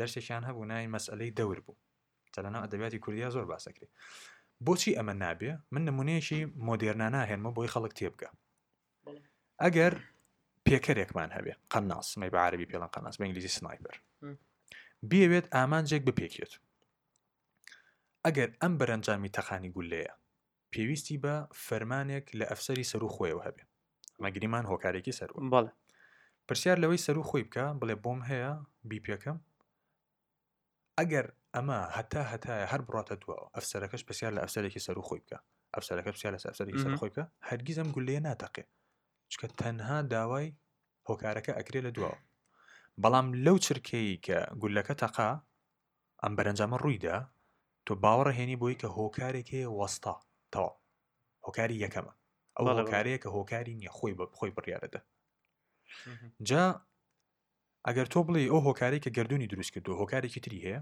[0.00, 1.76] دەرسێکیان هەبوو نای مەسئلەی دەور بوو
[2.34, 3.88] چەلەنا ئەدەبیاتی کوردیا زۆر باسەکری
[4.66, 8.28] بۆچی ئەمە نابێ من نمونەیەشی مۆدێرنا ناهێنمە بۆی خەڵک تێبگە
[9.62, 9.94] ئەگەر
[10.66, 13.96] پێکەرێکمان هەبێ قەناس مەی بە عربی پێڵان قەناس بە ئنگلیزی سنایپەر
[15.10, 16.52] بێوێت ئامانجێک بپێکێت
[18.28, 20.14] ئەگەر ئەم بەرەنجامی تەخانی گولەیە
[20.72, 21.34] پێویستی بە
[21.66, 23.62] فەرمانێک لە ئەفسری سەر و خۆیەوە هەبێ
[24.22, 25.72] مەگریمان هۆکارێکی سەر بەڵێ
[26.46, 28.52] پرسیار لەوەی سەر و خۆی بکە بڵێ بۆم هەیە
[28.88, 29.38] بیپەکەم
[30.98, 35.38] ئەگەر ئەمە هەتا هەتایە هەر بڕاتە دووە ئەفسەرەکەش پرسیار لە ئەفسەرێکی سەر و خۆی بکە
[35.74, 38.64] ئەفسەرەکە پرسیار لە ئەفسەرێکی سەر خۆی بکە هەرگیزم گولەیە ناتەقێ
[39.32, 40.48] چکە تەنها داوای
[41.08, 42.14] هۆکارەکە ئەکرێ لە دووە
[43.02, 45.30] بەڵام لەو چرکەی کە گولەکە تەقا
[46.22, 47.16] ئەم بەرەنجامە ڕوویدا
[47.88, 50.14] تۆ باوەڕەهێنی بۆی کە هۆکارێک هەیە وەستا
[50.52, 50.72] تەوا
[51.46, 52.12] هۆکاری یەکەمە
[52.56, 55.00] ئەو هۆکارەیە کە هۆکاری نییە خۆی بە خۆی بڕیارەدە
[56.48, 56.62] جا
[57.86, 60.80] ئەگەر تۆ بڵێ ئەو هۆکارێک کە گردردونی دروست کردو هۆکارێکی تری هەیە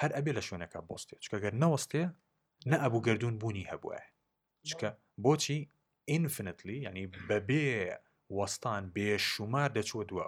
[0.00, 2.04] هەر ئەبێ لە شوێنەکە بۆستێ چکەگەر نەوەستێ
[2.70, 3.98] نە ئەبوو گردردون بوونی هەبووە
[4.68, 4.90] چکە
[5.24, 5.58] بۆچی
[6.10, 7.64] ئینفنتلی ینی بەبێ
[8.38, 10.24] وەستان بێ شومار دەچوە دووە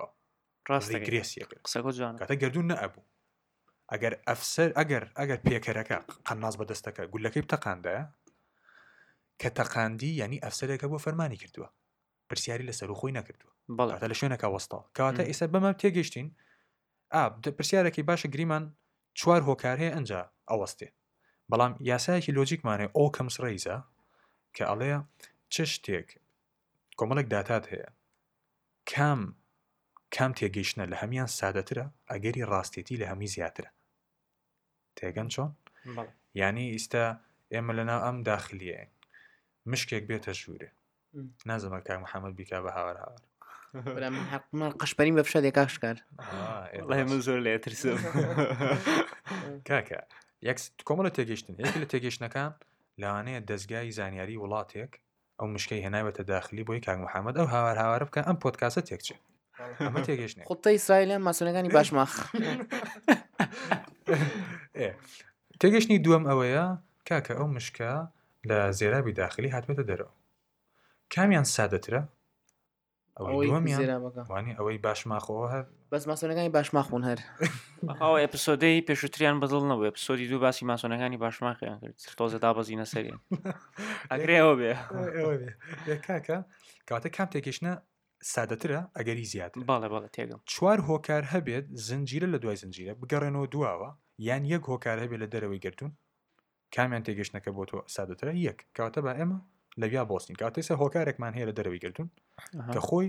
[0.70, 3.04] ڕاستگرێسی قسەگۆ جوان کاتە گردردون نەبوو
[3.92, 8.04] ئەگەر ئەفسەر ئەگەر ئەگەر پێکەرەکە قەناز بەدەستەکە گولەکەی تەقاندایە
[9.40, 11.68] کە تەقاندی ینی ئەفسەرەکە بۆ فەرمانی کردووە
[12.28, 16.28] پرسیاری لەسەر و خۆی نەکردووە بەڵاتە لە شوێنەکە وەستا کەواتە ئێستا بەمە تێگەشتین
[17.56, 18.64] پرسیارێکی باشە گریمان
[19.18, 20.10] چوار هۆکار هەیە ئەنج
[20.50, 20.88] ئەوەستێ
[21.50, 23.76] بەڵام یاسایەکی لۆجیکمانێ ئەو کەمس ڕیزە
[24.56, 24.98] کە ئەڵەیە
[25.52, 26.08] چ شتێک
[26.98, 27.88] کۆمەڵک داتات هەیە
[28.90, 29.20] کام
[30.16, 33.70] کام تێگەیشتە لە هەمان سادەترە ئەگەری ڕاستێتی لە هەمی زیاترە
[34.98, 35.50] تێگەن چۆن
[36.44, 37.04] ینی ئیستا
[37.54, 38.88] ئێمە لەنا ئەم داخلیەن
[39.70, 40.70] مشکێک بێتە ژوورێ
[41.48, 43.20] نازەمە کای محەممەد بیکا بە هاوار هاوار
[44.80, 45.96] قشپەرین بە فشە دێکاشکار
[47.10, 47.96] من زۆر لێ ترسم
[49.68, 50.00] کاکە
[50.48, 52.52] یەک کۆمەڵە تێگەشتن یەک لە تێگەشتەکان
[53.02, 54.92] لەوانەیە دەستگای زانیاری وڵاتێک
[55.38, 59.22] ئەو مشکی هێناوێتە داخلی بۆی کاک محەممەد ئەو هاوار هاوار بکە ئەم پۆتکاسە تێکچێت
[60.06, 62.10] تێگەشت خۆتە ئیسرائیلە ماسونەکانی باشماخ
[65.60, 66.64] تێگەشتنی دووەم ئەوەیە
[67.08, 67.90] کاکە ئەو مشکە
[68.48, 70.14] لە زێرابی داخلی هاتوێتە دەرەوە
[71.14, 72.02] کامیان سادەترە
[73.16, 73.50] ئەوەی
[74.58, 77.18] ئەوەی باشماخەوە هەر بەس ماسۆنەکانی باشماخون هەر
[78.02, 83.20] ئەو ئەپسۆدەی پێشوتریان بەدڵ نەوە ئەپسۆدی دوو باسی ماسۆنەکانی باشماخیان کرد تۆزە دابەزینە سەریان
[84.12, 84.72] ئەگرێ ئەوە بێ
[86.06, 86.36] کاکە
[86.90, 87.72] کاتە کام تێکیشنە
[88.32, 93.90] سادەترە ئەگەری زیات باڵێ باڵە تێگەم چوار هۆکار هەبێت زنجیرە لە دوای زنجیرە بگەڕێنەوە دواوە
[94.28, 95.90] یان یەک هۆکار هەبێت لە دەرەوەی گرتون
[96.74, 99.38] کامیان تێگەشتەکە بۆ تۆ سادەترە یەک کاتە بە ئێمە
[99.80, 102.08] لەویا بۆستین کاتێسە هۆکارێکمان هەیە لە دەرەوەی گرتون
[102.74, 103.08] کە خۆی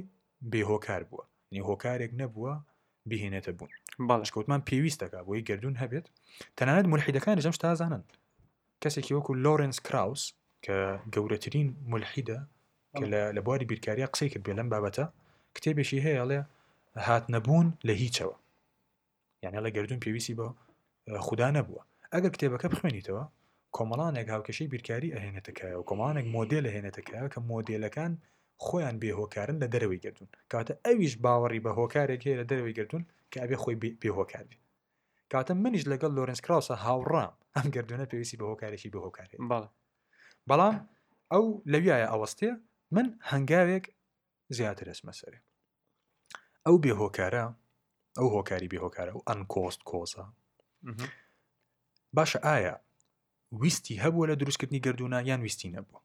[0.51, 2.53] بێهۆکار بووە نی هۆکارێک نەبووە
[3.09, 3.71] بهێنێتە بوون
[4.09, 6.05] باڵش کەوتمان پێویستەکە بۆی گردون هەبێت
[6.57, 8.03] تەنانەت ملحیدەکان ژەم تازانن
[8.83, 10.23] کەسێکی وەکو لۆرنس کراوس
[10.65, 10.77] کە
[11.13, 12.39] گەورەترین ملحیدە
[13.03, 15.03] لە بواری بیرکاریا قسەی کرد بێ لەم بابەتە
[15.55, 16.39] کتێبێکی هەیە ئەڵێ
[17.07, 18.35] هات نەبوون لە هیچەوە
[19.43, 20.47] یانە لە گردون پێویستی بە
[21.25, 21.81] خوددا نەبووە
[22.13, 23.23] ئەگەر کتێبەکە بخوێنیتەوە
[23.77, 28.11] کۆمەڵانێک هاوکەشەی بیرکاری ئەهێنێتەکایە و کۆمانێک مۆدل هێنێتەکایە کە مۆدلەکان
[28.65, 33.37] خۆیان بێهۆکارن لە دەرەوەی گردون کاتە ئەویش باوەڕی بە هۆکارێک هەیە لە دەرەوەی گردون کە
[33.43, 34.57] ئەبێ خۆی بێهۆکاری
[35.33, 39.37] کاتە منیش لەگەڵ لۆرنس کراوسە هاوڕام ئەم گردونە پێویستی بە هۆکارێکی بەهۆکارێ
[40.49, 40.75] بەڵام
[41.31, 42.49] ئەو لەویایە ئەوەستێ
[42.93, 43.85] من هەنگاوێک
[44.57, 45.39] زیاتر ئەسمە سەرێ
[46.65, 47.45] ئەو بێهۆکارە
[48.17, 50.23] ئەو هۆکاری بێهۆکارە و ئەن کۆست کۆزە
[52.17, 52.75] باشە ئایا
[53.61, 55.99] ویستی هەبووە لە دروستکردنی گردوونە یان ویستی نەبوو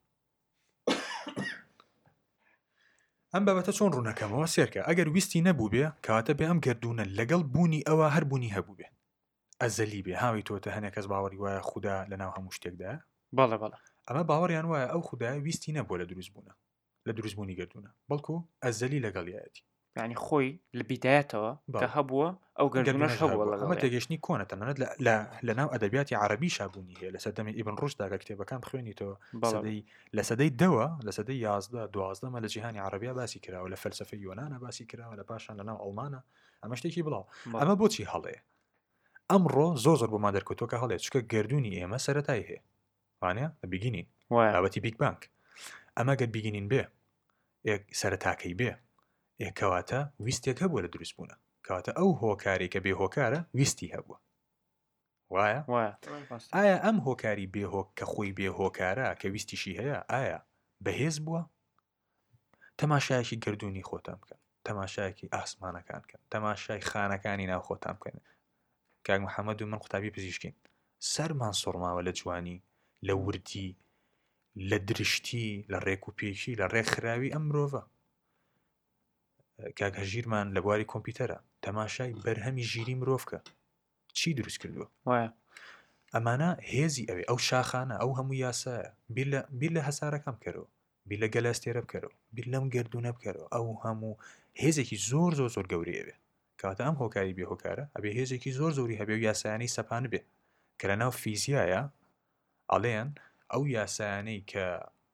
[3.32, 7.84] ئەم بابەتە چۆن ڕوونەکەمەوە سێرکە ئەگەر ویستی نەبوو بێ کاتە بێ ئەم گردوونە لەگەڵ بوونی
[7.88, 8.88] ئەوە هەر بوونی هەبوو بێ
[9.62, 12.92] ئەزەلی بێ هاوی تۆتە هەنێک کەس باوەری وایە خوددا لە ناو هەموو شتێکدا
[13.38, 16.52] بەڵێ بەڵە ئەمە باوەڕیان وایە ئەو خوددا ویستی نەبووە لە دروست بوونە
[17.10, 18.32] لە دروستبوونی گردونە بەڵکو
[18.64, 19.62] ئەزەلی لەگەڵیەتی
[19.96, 24.76] ینی خۆی لە بیدایەتەوە بە هەبووە ئەو گەردونەش هەبووە لەمە تێگەشتنی کۆنە تەنانەت
[25.46, 29.78] لە ناو ئەدەبیاتی عربی شابوونی هەیە لە سەدەمی ئیبن ڕوشداگە کتێبەکان خوێنیتەوە بەڵی
[30.16, 34.58] لە سەدەی دەوە لە سەدەی یازدە دوازدەمە لە جیهانی عربیا باسی کراوە لە فەلسفە یۆناە
[34.64, 36.20] باسی کراوە لە پاشان لە ناو ئەڵمانە
[36.62, 37.24] ئەمە شتێکی بڵاو
[37.60, 38.36] ئەمە بۆچی هەڵێ
[39.30, 42.60] ئەمڕۆ زۆ زۆر بۆمان دەرکەوتۆکە هەڵێ چکە گردردونی ئێمە سەتای هەیە
[43.22, 45.20] وانە بگینین وایەتی بیک بانک
[45.98, 46.82] ئەمە گەر بگینین بێ
[48.00, 48.72] سەرتاکەی بێ
[49.58, 54.18] کەواتە ویستێک هەبووە لە دروستبوونە کەواتە ئەو هۆکارێکە بێ هۆکارە ویستی هەبووە
[55.34, 55.60] وایە
[56.56, 60.38] ئایا ئەم هۆکاری بێهۆک کە خۆی بێ هۆکارە کە ویستیشی هەیە ئایا
[60.84, 61.42] بەهێز بووە
[62.80, 68.14] تەماشایەکی گردردونی خۆتان بکەن تەماشایەکی ئاسمانەکان کە تەماشای خانەکانی ناوخۆتان بکەن
[69.06, 70.54] کاک محەممەد و من قوتابی پزیشکین
[71.12, 72.58] سەرمان سۆڕماوە لە جوانی
[73.06, 73.68] لە وردی
[74.70, 77.82] لە درشتی لە ڕێک و پێشی لە ڕێکخراوی ئەم مرۆڤە
[79.78, 83.40] کاکە ژیرمان لە بواری کۆمپیوتەرە تەماشای بەرهەمی ژیری مرۆڤکە
[84.18, 84.88] چی دروست کردووە
[86.14, 88.90] ئەمانە هێزی ئەوێ ئەو شاخانە ئەو هەموو یاسایە
[89.60, 90.68] بیر لە هەسارەکەم کەرەوە
[91.08, 94.18] بیر لە گەلاستێرە بکەرەوە بیر لەم گردردونە بکەرەوە ئەو هەموو
[94.62, 96.14] هێزێکی زۆر زۆر زۆر گەورەیەوێ
[96.60, 100.20] کاتە ئەم هۆکاری بێ هۆکارە ئەبێ هێزێکی زۆر زۆری هەبێ و یاسایانی سەپان بێ
[100.78, 101.82] کە لە ناو فیزیایە
[102.72, 103.08] ئەڵێن
[103.52, 104.66] ئەو یاسایانەی کە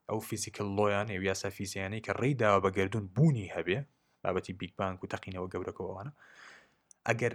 [0.09, 3.79] ئەو فیزیکل لۆیان و یاسا فیزیانەی کە ڕێداوە بەگردون بوونی هەبێ
[4.23, 6.11] بابەتی بیکبانک و تەقینەوە گەورەکەوانە
[7.07, 7.33] ئەگەر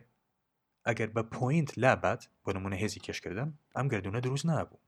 [0.88, 4.78] ئەگەر بە پوینت لابات بۆ نمونە هێزی کێشکردن ئەم گردونە دروست نابوو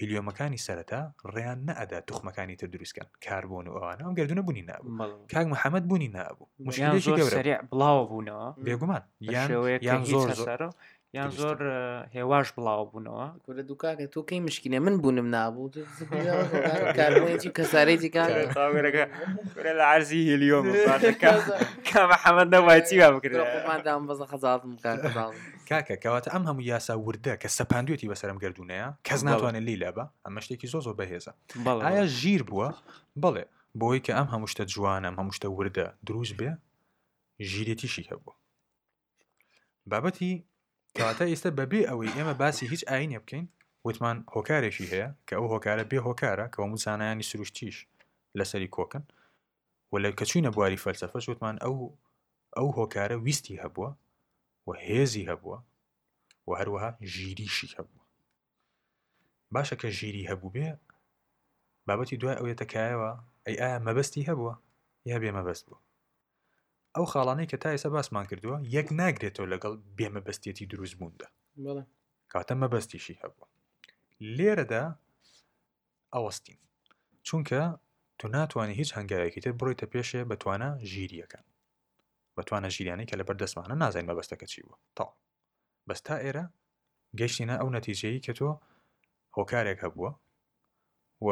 [0.00, 1.00] هیلیۆمەکانی سەرەتا
[1.34, 6.08] ڕێیان نەئدا تخمەکانی تر دروستکەن کاربوون و ئەوانە ئەم گردونە بوونی نابوو کاک محەممەد بوونی
[6.18, 9.02] نابوو مشکلێکی گەورە بڵاو بوونەوە بێگومان
[9.88, 10.60] یان زۆر
[11.16, 11.58] یان زۆر
[12.16, 13.24] هێواش بڵاو بوونەوە
[13.58, 15.70] لە دووککە تۆکەی مشکینە من بوونم نابوو
[17.58, 18.88] کەسارێتی کارە
[19.78, 20.64] لە عرزی هلیۆم
[21.90, 24.72] کامە حەمەد نەوایتی وا بکردماندام بەزە خەزاتم
[25.68, 30.40] کاکە کەواتە ئەم هەموو یاسا وردە کە سەپاندوێتی بەسرم گردونەیە کەس ناتوانێت لی لەبە ئەمە
[30.44, 31.32] شتێکی زۆ زۆ بەهێزە
[31.84, 32.68] ئایا ژیر بووە
[33.22, 33.44] بڵێ
[33.80, 36.50] بۆی کە ئەم هەموو شتە جوانم هەموو شتە وردە دروست بێ
[37.50, 38.32] ژیرێتیشی هەبوو
[39.92, 40.34] بابەتی
[40.98, 43.46] کەواتە ئێستا بەبێ ئەوەی ئێمە باسی هیچ ئاینێ بکەین
[43.86, 47.76] وتمان هۆکارێکی هەیە کە ئەو هۆکارە بێ هۆکارە کە موزانایانی سروشتیش
[48.38, 49.04] لەسەری کۆکن
[49.92, 51.74] و لە کە چوینە بواری فەلسەفەش وتمان ئەو
[52.56, 53.90] ئەو هۆکارە ویستی هەبووە
[54.66, 55.58] و هێزی هەبووە
[56.48, 58.02] و هەروەها ژیریشی هەبووە
[59.54, 60.68] باشە کە ژیری هەبوو بێ
[61.88, 63.10] بابەتی دوای ئەوێتەکایەوە
[63.46, 64.54] ئەی ئایا مەبەستی هەبووە
[65.10, 65.80] یا بێ مەبەست بوو
[66.96, 71.26] ئەو خاڵانەی کە تا ئێستا باسمان کردووە یەک ناگرێتەوە لەگەڵ بێمەبەستێتی دروست بووندا
[72.32, 73.46] کاتە مەبەستیشی هەبوو
[74.36, 74.84] لێرەدا
[76.14, 76.58] ئەوەستین
[77.26, 77.60] چونکە
[78.18, 81.44] تو ناتوانانی هیچ هەنگایەکی تر بڕیتە پێشێ بەتوانە ژیریەکەن
[82.36, 85.06] بەتوانە ژیریانی کە لە بەردەستمانە نازین مەبەستەکە چی بوو تا
[85.88, 86.44] بەس تا ئێرە
[87.20, 88.48] گەشتینە ئەو نەتیجەیە کە تۆ
[89.36, 90.10] هۆکارێک هەبووە
[91.26, 91.28] و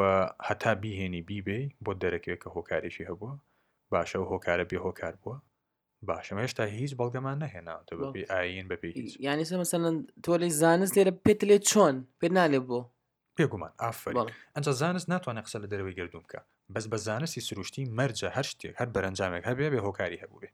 [0.47, 3.33] هەتا بیهێنی بیبێ بۆ دەرەکەوێت کە هۆکارێکی هەبووە
[3.93, 5.37] باشە و هۆکارە بێ هۆکار بووە
[6.09, 8.91] باشە هێشتا هیچ بەڵگەمان نهێنا تو بەبی ئاین بەپی
[9.25, 9.83] ینی سەمەسەن
[10.25, 12.79] تۆ لی زانست لێرە پێت لێ چۆن پێ نالێ بۆ
[13.37, 14.11] پێگومان ئافر
[14.55, 16.39] ئەنج زانست ناتوانە قسە لە دەرەوەی گردوم بکە
[16.73, 20.49] بەس بە زانستی سروشتی مەرجە هەر شتێک هەر بەرەنجامێک هەبێ بە هۆکاری هەبوو بێ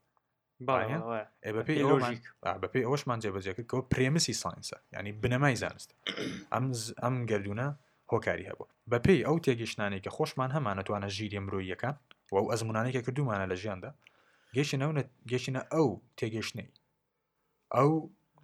[1.58, 2.24] بەپی لۆژیک
[2.64, 5.90] بەپی ئەوشمان جێبەجێکردەوە پرێمسی ساینسە ینی بنەمای زانست
[7.04, 7.68] ئەم گردونە
[8.12, 11.96] هۆکاری هەبوو بەپی ئەو تێگەشتانێک کە خۆشمان هەمانەتوانە ژیری مرۆیەکان
[12.34, 13.92] و ئەزمونانێکە کردومانە لە ژیاندا
[14.58, 14.90] گەشتە
[15.32, 16.70] گەشتە ئەو تێگەشتەی
[17.76, 17.92] ئەو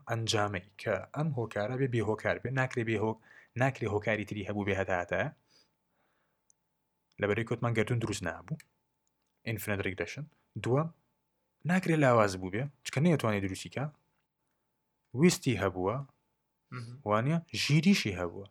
[0.09, 3.17] ئەنجامەی کە ئەم هۆکارە بێ بێهۆکار بێ ناکرێ بێ هۆک
[3.61, 5.21] ناکرێ هۆکاری تری هەبوو بێ هەتاتە
[7.21, 8.55] لەبەری کۆتمان گەردون دروست نابوو
[9.47, 10.25] ئینفرەن ڕێکدەشن
[10.63, 10.83] دووە
[11.71, 13.85] ناکرێت لاواز بوو بێ چکە نەیەتوانێت دروستیکە
[15.19, 15.95] ویستی هەبووە
[17.09, 18.47] وانە ژیریشی هەبووە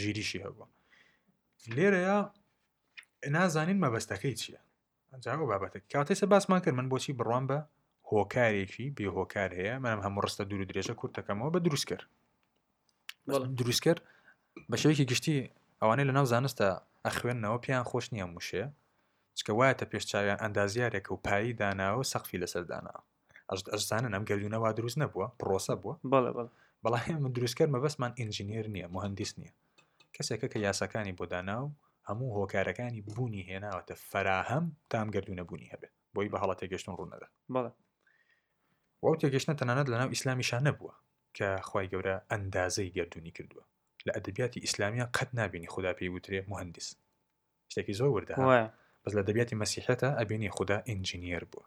[0.00, 0.66] ژیریشی هەبووە
[1.76, 2.18] لێرەیە
[3.34, 4.60] نازانین مەبەستەکەی چییە
[5.12, 7.58] ئەنجام بابەتێک کاتێسە باسمان کرد من بۆچی بڕوان بە
[8.10, 12.06] هۆکارێکی بێ هۆکار هەیە منم هەموو ڕستە دوور درێژە کورتەکەمەوە بە دروست کرد
[13.60, 14.00] دروست کرد
[14.70, 15.36] بە شوێکی گشتی
[15.80, 16.66] ئەوانەی لە ناو زانستە
[17.06, 18.64] ئەخوێنەوە پیان خۆش نییە موشێ
[19.38, 22.94] چکە وایە تا پێشچاویان ئەندازیارێکە و پایی داناوە سەقفی لەسەردانا
[23.74, 25.94] ئەزانە ئەم گەلوونەوە دروست نەبووە پرۆسە بووە
[26.84, 29.52] بەڵام من دروستکرد مە بەسمان ئینجینیر نییە مهندیس نییە
[30.14, 31.64] کەسێکە کە یاسەکانی بۆ داناو
[32.08, 37.28] هەموو هۆکارەکانی بوونی هێناوەتە فەراهەم تام گردوو نەبوونی هەبێت بۆی بە هەڵەتە گەشتن ڕوونەدا
[39.02, 40.94] وەو تێگەشتە تەنانەت لەناو ئیسلامیشان نەبووە
[41.36, 43.64] کە خی گەورە ئەندازەی گردردونی کردووە
[44.06, 46.88] لە ئەدەبیاتی ئیسلامیا قەت نبینی خدا پێی وترێ مهندس
[47.72, 48.34] شتێکی زۆر وردە
[49.04, 51.64] بەس لە دەبیاتی مەسیحەتە ئەبینی خدا ئینجینیر بووە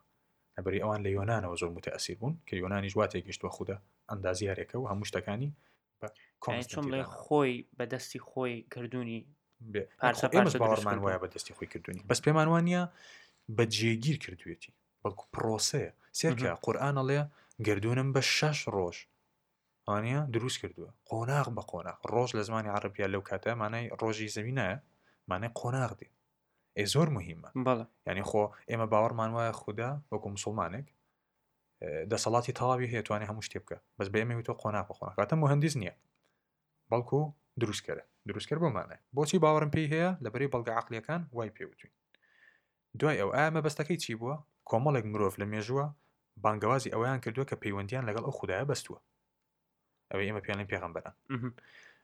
[0.57, 3.77] نەبری ئەوان لە یۆنانەوە زۆر متەسیر بوون کە یۆنانی جواتێک گەشتوە خوددا
[4.09, 5.49] ئەندازیارێکە و هەموو شتەکانی
[6.73, 9.19] چۆن لێ خۆی بەدەستی خۆی کردوونی
[10.35, 12.83] ئێمەش باوەڕمان وایە بە دەستی خۆی کردوونی بەس پێمان وانە
[13.57, 17.19] بە جێگیر کردوێتی بەڵکو پرۆسەیە سێرکە قورآانە لێ
[17.67, 18.97] گردونم بە شش ڕۆژ
[19.85, 24.77] ئەوانە دروست کردووە قۆناغ بە قۆناغ ڕۆژ لە زمانی عربیا لەو کاتە مانای ڕۆژی زمینایە
[25.29, 26.07] مانای قۆناغ دێ
[26.77, 27.49] ئێ زۆر مهمە
[28.09, 30.87] ینی خۆ ئێمە باوەڕمان وایە خوددا وەکو مسلمانێک
[32.11, 35.93] دەسەڵاتی تەواوی هەیە توانێت هەموو شتێ بکە بەس بێمەوی تۆ قۆناغ بخۆناکاتە مهندز نییە
[36.89, 37.19] بەڵکو
[37.61, 41.91] دروستکەرە دروستکرد بۆمانە بۆچی باوەڕم پێی هەیە لەبەری بەڵگە عقلەکان وای پێوتین
[42.99, 44.35] دوای ئەو ئامە بەستەکەی چی بووە
[44.69, 45.85] کۆمەڵێک مرۆڤ لە مێژووە
[46.43, 48.99] بانگەوازی ئەویان کردووە کە پەیوەندیان لەگەڵ ئەو خدایە بەستووە
[50.11, 51.11] ئەوەی ئمە پێڵین پێغمبەرە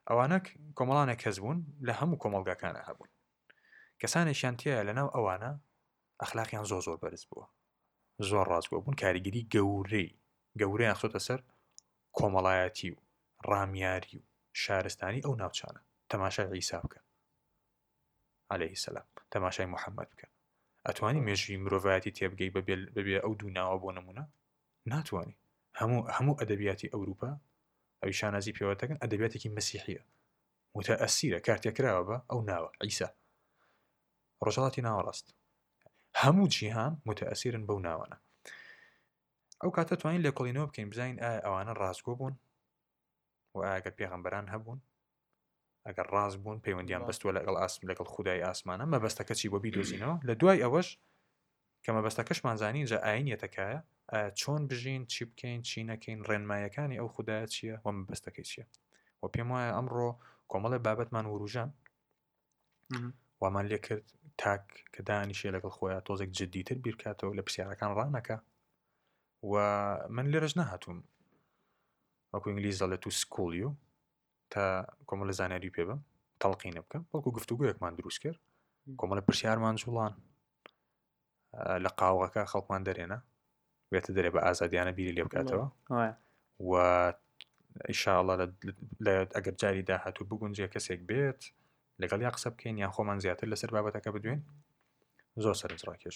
[0.10, 0.38] ئەوانە
[0.78, 3.12] کۆمەڵانە کەس بوون لە هەموو کۆمەلگاکانە هەبوون
[4.02, 5.52] کەسانێکیان تایە لەناو ئەوانە
[6.22, 7.48] ئەخلاقیان زۆ زۆر بەرز بووە
[8.30, 10.08] زۆر ڕازگۆ بوون کاریگیری گەورەی
[10.60, 11.40] گەورەیان خۆتە سەر
[12.18, 12.98] کۆمەڵایەتی و
[13.50, 14.24] ڕامیاری و
[14.64, 17.00] شارستانی ئەو ناوچانە تەماشای ئیسا بکە
[18.52, 20.28] عليه سلام تەماشای محەممەد بکە
[20.88, 22.52] ئەتوانی مێژی مرۆڤایەتی تێبگەی
[22.96, 24.24] بەبێ ئەو دوو ناوە بۆ نمونە
[24.92, 25.38] ناتوانانی
[25.80, 27.32] هەموو هەموو ئەدەبیاتی ئەوروپا
[28.02, 30.04] ئەوی شانازی پێوەتەکەن ئەدەبیاتێکی مەسیحیە
[30.78, 33.10] وتە ئەسیرە کارتێکراوە بە ئەو ناوە ئیسا
[34.46, 35.28] ڕۆژڵاتی ناوەڕاست
[36.22, 38.18] هەموو جیهان متەئسیرن بەو ناوانە
[39.62, 42.36] ئەو کاتە توانین لێ کۆڵینەوە بکەین بزین ئایا ئەوانە ڕاستگۆ بوون
[43.56, 44.80] و ئاگەر پێغەمبەران هەبوون
[45.88, 50.34] ئەگەر ڕاز بوون پەیوەندیان بەستوە لەگەڵ ئاسم لەگەڵ خدای ئاسمانە مەبەستەکە چی بۆ بیدۆزینەوە لە
[50.42, 50.90] دوای ئەوەش
[51.84, 53.80] کە مەبەستەکەشمانزانانی جە ئاینەتەکایە
[54.40, 58.66] چۆن بژین چی بکەین چی نەکەین ڕێنمایەکانی ئەو خدایە چییە وە مەبەستەکەی چییە
[59.22, 60.10] و پێم وایە ئەمڕۆ
[60.52, 61.70] کۆمەڵە بابەتمان وروژان
[63.42, 64.08] وامان لێ کرد
[64.42, 68.38] تاک کە دانیشێ لەگەڵ خۆیان تۆزێک جددیتر بیرکاتەوە لە پرسیارەکان ڕانەکە
[69.52, 69.54] و
[70.16, 71.00] من لێرەش نەهاتوم
[72.34, 73.72] وەکو ئینگلیزە لە تو سکولی و
[74.50, 75.96] تا کۆمەلە زانیاری پێ بە
[76.44, 78.40] تەڵقینە بکە بەڵکو گفتوگویەکمان دروست کرد
[79.00, 80.14] کۆمەلە پرسیارمان جوڵان
[81.84, 83.18] لە قاوەکە خەڵکمان دەرێنە
[83.92, 85.66] بێتە دەرێ بە ئازادیانە بیری لێ بکاتەوە
[86.70, 86.72] و
[87.90, 88.34] ئیشاڵە
[89.06, 91.42] لە ئەگەر جاری داهاتوو بگونجێ کەسێک بێت
[92.02, 94.42] لەگەڵ یا قسە بکەین یان خۆمان زیاتر لەسەر بابەتەکە بدوێن
[95.44, 96.16] زۆر سەرنجڕاکێش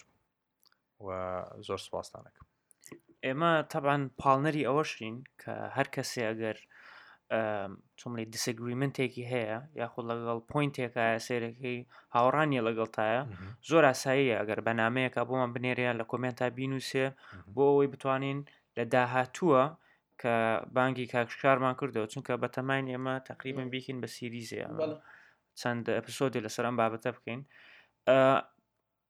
[1.06, 1.08] و
[1.68, 2.42] زۆر سوپاسستانەکە
[3.26, 6.58] ئێمە تەبان پاڵنەری ئەوەشین کە هەر کەسێ ئەگەر
[8.00, 11.80] چۆملی دیسگریمنتێکی هەیە یاخود لەگەڵ پوینتێکایە سێرەکەی
[12.16, 13.22] هاوڕانی لەگەڵتایە
[13.70, 17.06] زۆر ئاساییە ئەگەر بەنامەیەکە بۆمان بنێریان لە کۆمنتا بینوسێ
[17.56, 18.40] بۆ ئەوەی بتوانین
[18.78, 19.64] لە داهاتووە
[20.22, 20.34] کە
[20.76, 24.64] بانگی کاکشارمان کردەوە چونکە بەتەماین ئێمە تقریبن بیکەین بە سیریزە
[25.60, 27.42] چەند ئەپسۆدی لەسەر ئەم بابەتە بکەین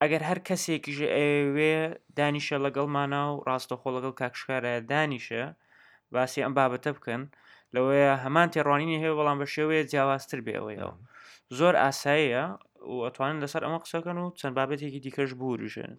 [0.01, 1.73] ئەگەر هەر کەسێکیژ ئەوێ
[2.19, 5.43] دانیشە لەگەڵمانە و ڕاستەخۆ لەگەڵ کاکشکارە دانیشە
[6.15, 7.23] باسی ئەم بابەتە بکەن.
[7.75, 10.93] لەوەیە هەمان تێڕوانینی هەیە بەڵام بە شێوەیە جیاوازتر بێەوەیەوە
[11.57, 12.45] زۆر ئاساییە
[12.91, 15.93] و ئەتوانن لەسەر ئەمە قسەکەن و چەند بابەتێکی دیکەش بوریژێن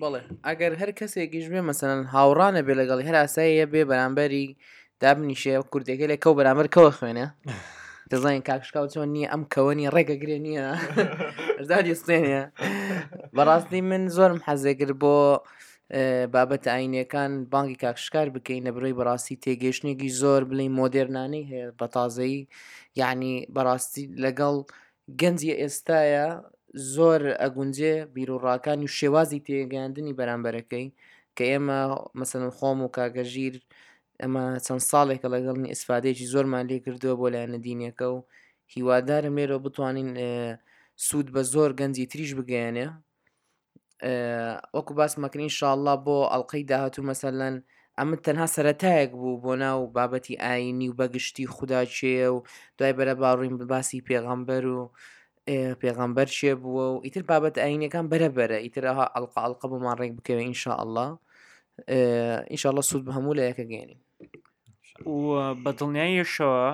[0.00, 4.46] بڵێ ئەگەر هەر کەسێکیش بێ مەسەن هاوڕانە بێ لەگەڵی هەر ئاساییە بێ بەرامبەری
[5.00, 7.26] دابنیشێ کوردێکە لە کەو بەرامبەر کەوە خوێنە
[8.10, 10.66] دەزانین کاکشکاو چۆن نییە ئەم کەوەنی ڕێگەگرێ نییە
[11.58, 12.42] ئەزادی سێنە
[13.36, 15.14] بەڕاستی من زۆرم حەزێگر بۆ
[16.34, 22.48] بابەت ئاینەکان بانگی کاکشکار بکەین نەبرۆی بەڕاستی تێگەشتێکی زۆر بڵی مۆدررنانەی هەیە بە تازایی
[23.00, 24.54] یعنی بەڕاستی لەگەڵ
[25.20, 26.26] گەنجی ئێستاە
[26.94, 30.86] زۆر ئەگونجێ بیرروڕاکان و شێوازی تێگەاندنی بەرامبەرەکەی
[31.36, 31.80] کە ئێمە
[32.18, 33.54] مەسن خۆم و کاگەژیر
[34.22, 38.18] ئەمە چەند ساڵێکە لەگەڵنی ئیسفادێکی زۆرمان لێ کردووە بۆ لایەنە دینیەکە و
[38.74, 40.10] هیوادارە مێرە بتوانین
[41.06, 42.86] سوود بە زۆر گەنجی تریش بگەیانە
[44.08, 47.54] آه، وەکو باسمەکنی شاءله بۆ ئەڵلقەی داهاتوو مەسەلەن
[47.98, 52.38] ئەمە تەنها سەتایەک بوو بۆ ناو بابەتی ئاینی و بەگشتی خودداچێ و
[52.78, 54.80] دوائي برا باڕوین بباسي پێغەمبەر و
[55.82, 59.96] پێغەمبەر چێ بو و اتر بابت آيني ئیتر بابەت ئاینەکان بەرەبەرە ئیترها ئەلقا ئەلقە بۆمان
[60.50, 61.08] ان شاء الله
[61.96, 63.98] آه، ان شاء الله آه، سود بهمو لأيكا گەێنین
[65.06, 65.18] و
[65.64, 66.64] بەدڵنیایشەوە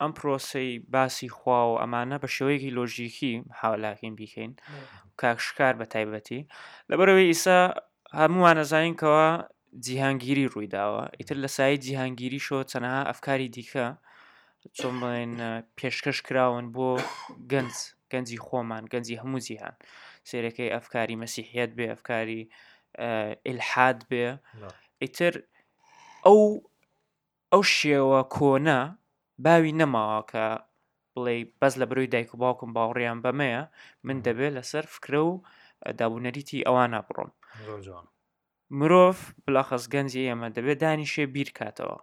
[0.00, 4.52] ئەم پرۆسی باسی خوا و ئەمانە بە شێوەیەکی لۆژیکی حاولاکەین بیکەین
[5.20, 6.40] کاکشکار بە تایبەتی
[6.90, 7.58] لەبەرەوەی ئیسا
[8.20, 9.26] هەمووان نەزانینکەوە
[9.84, 13.86] جیهانگیری ڕوویداوە ئیتر لە سای جیهانگیری شۆ چەنەها ئەفکاری دیکە
[14.78, 15.32] چۆن بڵێن
[15.78, 16.90] پێشکەش کراون بۆ
[17.52, 17.74] گەنج
[18.12, 19.74] گەنجی خۆمان گەنجی هەموو جیهان
[20.28, 22.42] سیرەکەی ئەفکاری مەسیحەت بێ ئەفکاری
[23.50, 24.26] ئلحاد بێ
[25.02, 25.34] ئیتر
[26.26, 26.40] ئەو
[27.52, 28.80] ئەو شێوە کۆنا
[29.46, 30.44] باوی نەماوە کە
[31.14, 33.62] بڵێ بەس لە بروی دایک و باوکم باوڕیان بەمەیە
[34.06, 35.32] من دەبێت لەسەر فکرە و
[35.98, 37.30] دابوونەریتی ئەوان نابڕۆم
[38.78, 41.98] مرۆڤ بلاخەس گەنجی ئێمە دەبێت دانیشێ بیرکاتەوە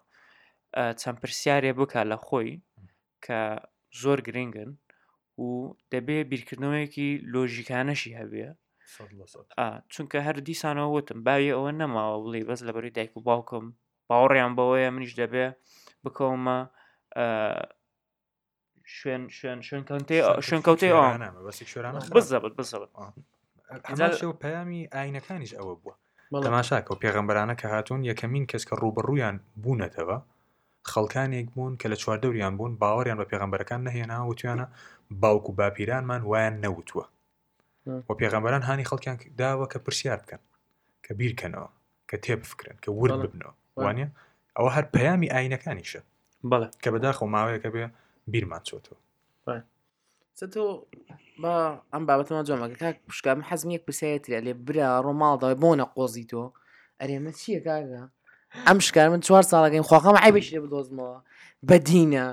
[1.00, 2.52] چەند پرسیارێ بک لە خۆی
[3.26, 3.40] کە
[4.02, 4.70] زۆر گرنگن
[5.44, 5.50] و
[5.94, 8.48] دەبێ بیرکردنەوەیەکی لۆژیکانەشی هەبێ
[9.94, 13.66] چونکە هەر دیسانەوە وتم باوی ئەوە نەماوە بڵێ بەس لە بەری دایک و باوکم
[14.10, 15.46] باوەڕیان بەوەیە منیش دەبێ
[16.04, 16.60] بکەومە
[18.86, 20.90] شوێن شوێن شوێنکەوتێ شوێنکەوتێ
[22.16, 22.92] بزەبت بزەبت
[24.44, 25.96] پەیامی ئاینەکانیش ئەوە بووە
[26.46, 30.18] تەماشاکە و پێغەمبەرانە کە هاتوون یەکەمین کەس کە ڕوبڕوویان بوونەتەوە
[30.92, 34.68] خەڵکانێک بوون کە لە چواردەوریان بوون باوەڕیان بە پێغمبەرەکان نهێناوە وتیانە
[35.22, 37.06] باوکو باپیرانمان وایان نەوتووە
[38.08, 40.42] و پێغەمبەران هاانی خەڵکیان داوە کە پرسیار بکەن
[41.06, 41.70] کە بیرکەنەوە
[42.10, 44.08] کە تێبفکرن کە ورد ببنەوە وانە
[44.58, 46.02] ئەوە هەر پەیامی ئاینەکانیشە
[46.52, 47.84] بەڵێ کە بەداخۆ ماوەیەەکە بێ
[48.32, 48.98] بیرمان چۆتەوە
[50.54, 50.64] تۆ
[51.42, 51.54] بە
[51.94, 56.44] ئەم بابەتەوە جۆمەکە کاک پشکام حەزم یەک پرسیەترە لێ برا ڕۆماڵداوای بۆنە قۆزی تۆ
[57.00, 58.04] ئەرێمە چییە کاگە
[58.68, 61.18] ئەم شکار من چوار ساڵەکەین خواخەم عیبش لێ بدۆزمەوە
[61.70, 62.26] بەدینە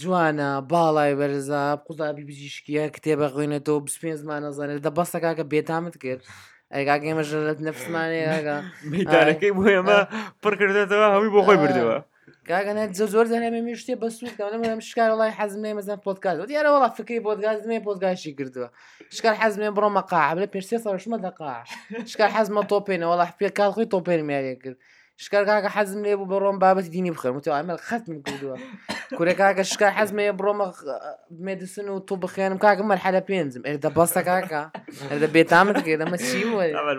[0.00, 6.22] جوانە باڵای بەرزە قوزابی بزیشکیە کتێبە خوێنێتەوە بسپێن زمانە زانێت دە بەستە کاکە بێتامت کرد.
[6.74, 9.98] ئەگاگەمە ژەت نەفسمانێگەکەی بۆ ئێمە
[10.42, 11.98] پڕکردێتەوە هەمی بۆ خۆی بردەوە
[12.48, 17.78] کاگەنە زۆر زانامێ میشتێ بە سوودکەم شکار وڵی حەزمێ مەزن پۆتکات دیارە وڵا فکری بۆگازمێ
[17.86, 18.68] پۆتگاشی کردووە
[19.16, 21.54] شکار حەزمێ بڕۆمە قا لە پێ سێ سەشمە دەقا
[22.12, 24.78] شکار حەزمە تۆپێنە وڵا پێ کاڵخۆی تۆپێن میارێ کرد
[25.22, 28.56] شکار کاکە حەزم لێ بوو بە ڕۆم بابەتی دینی بخەر وتە ئەمە خەت من کردووە
[29.16, 30.66] کوورە کاکە شکار حەزمەیە بڕۆمە
[31.46, 34.62] مێدسن و تو بخێنم کاکە مەر حەلە پێنجم ئێدە بەستە کاکە
[35.10, 36.22] ئەدە بێتامت کردەمە بس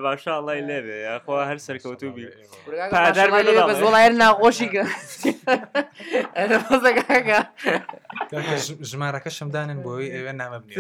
[0.05, 2.25] باشڵی لێبێ خۆ هەر سەرکەوتوبی
[3.69, 4.83] بەس وڵایر ناخۆشیکە
[8.91, 10.75] ژمارەکە دانن بۆی ئێوە نامە بنی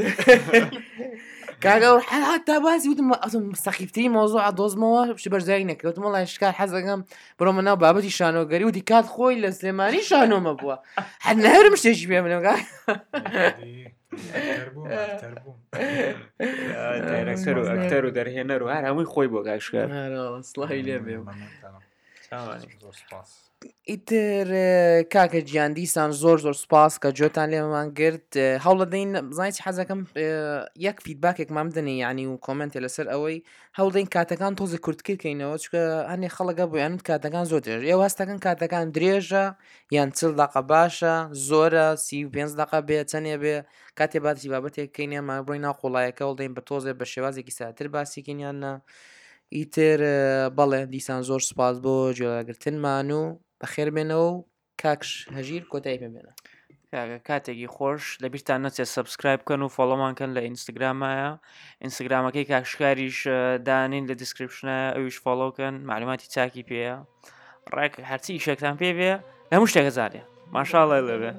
[1.63, 6.99] کاگە حتا باسی وتم ئەتم سەخیفتری مۆزۆ ئادۆزمەوە ش بەرزایی نەکەوتم وڵای شکار حەزەکەم
[7.39, 10.75] بڕۆ منناو بابەتی شانۆگەری و دیکات خۆی لە سلێمانی شانۆمە بووە
[11.25, 12.53] هەر نەرم شتێکی پێ منەوە
[16.91, 19.87] ئەکتەر و ئەکتەر و دەرهێنەر و هەر هەمووی خۆی بۆ گاشکار
[20.87, 20.97] لێ
[23.91, 24.49] ئیتر
[25.13, 28.29] کاکە گیان دیسان زۆر زۆر سوپاس کە جۆتان لێمان گرت
[28.65, 30.01] هەوڵە دەین بزانیت حەزەکەم
[30.87, 33.37] یەک فیدباکێک مام دنێ ینی و کۆمنتێ لەسەر ئەوەی
[33.79, 35.81] هەوڵدەین کاتەکان تۆزی کورتکردکەینەوە چکە
[36.11, 39.45] هەنێ خەڵەکە بۆیان کاتەکان زۆر درێژ ئێ واستەکەن کاتەکان درێژە
[39.95, 41.15] یان چل دقە باشە
[41.47, 43.55] زۆرە سی پێ دقا بێ چەنێ بێ
[43.99, 48.73] کاتێ باتی بابەتێککەینە ما بڕی ناوخۆڵایەکە وڵدەین بە تۆزێ بە شێوازێکی ساتر باسیکەینیانە.
[49.57, 49.99] ئیتر
[50.57, 53.23] بەڵێ دیسان زۆر سپاس بۆ جێگرتنمان و
[53.63, 54.37] بەخێربێنەوە و
[54.81, 56.33] کاکش هەژیر کۆتایی ببێنە
[57.27, 61.29] کاتێکی خۆش لەبییران نەچێت سبسکرایب کەن و فۆڵۆمانکەن لە ئینستاگرامایە
[61.81, 63.17] ئینستاگرامەکەی کاکشکاریش
[63.69, 66.95] دانین لە دیسکرپشنە ئەویش فۆڵۆکەن معلوماتی چاکی پێە
[67.75, 69.11] ڕێک هەرچی شەکتان پێ بێ
[69.53, 70.21] هەموو شتێکە زانێ
[70.55, 71.31] ماشاڵە لەبێ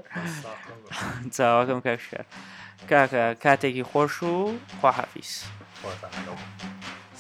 [1.37, 2.27] چاواکەم کاکشکار
[2.91, 4.35] کاکە کاتێکی خۆش و
[4.81, 5.33] خواحافیس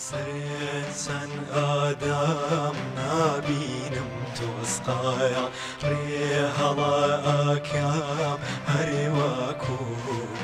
[0.07, 5.49] سەر چەند ئادام نبینم توستايا
[5.85, 8.39] ريهلا أكاب
[8.69, 9.77] هريواكو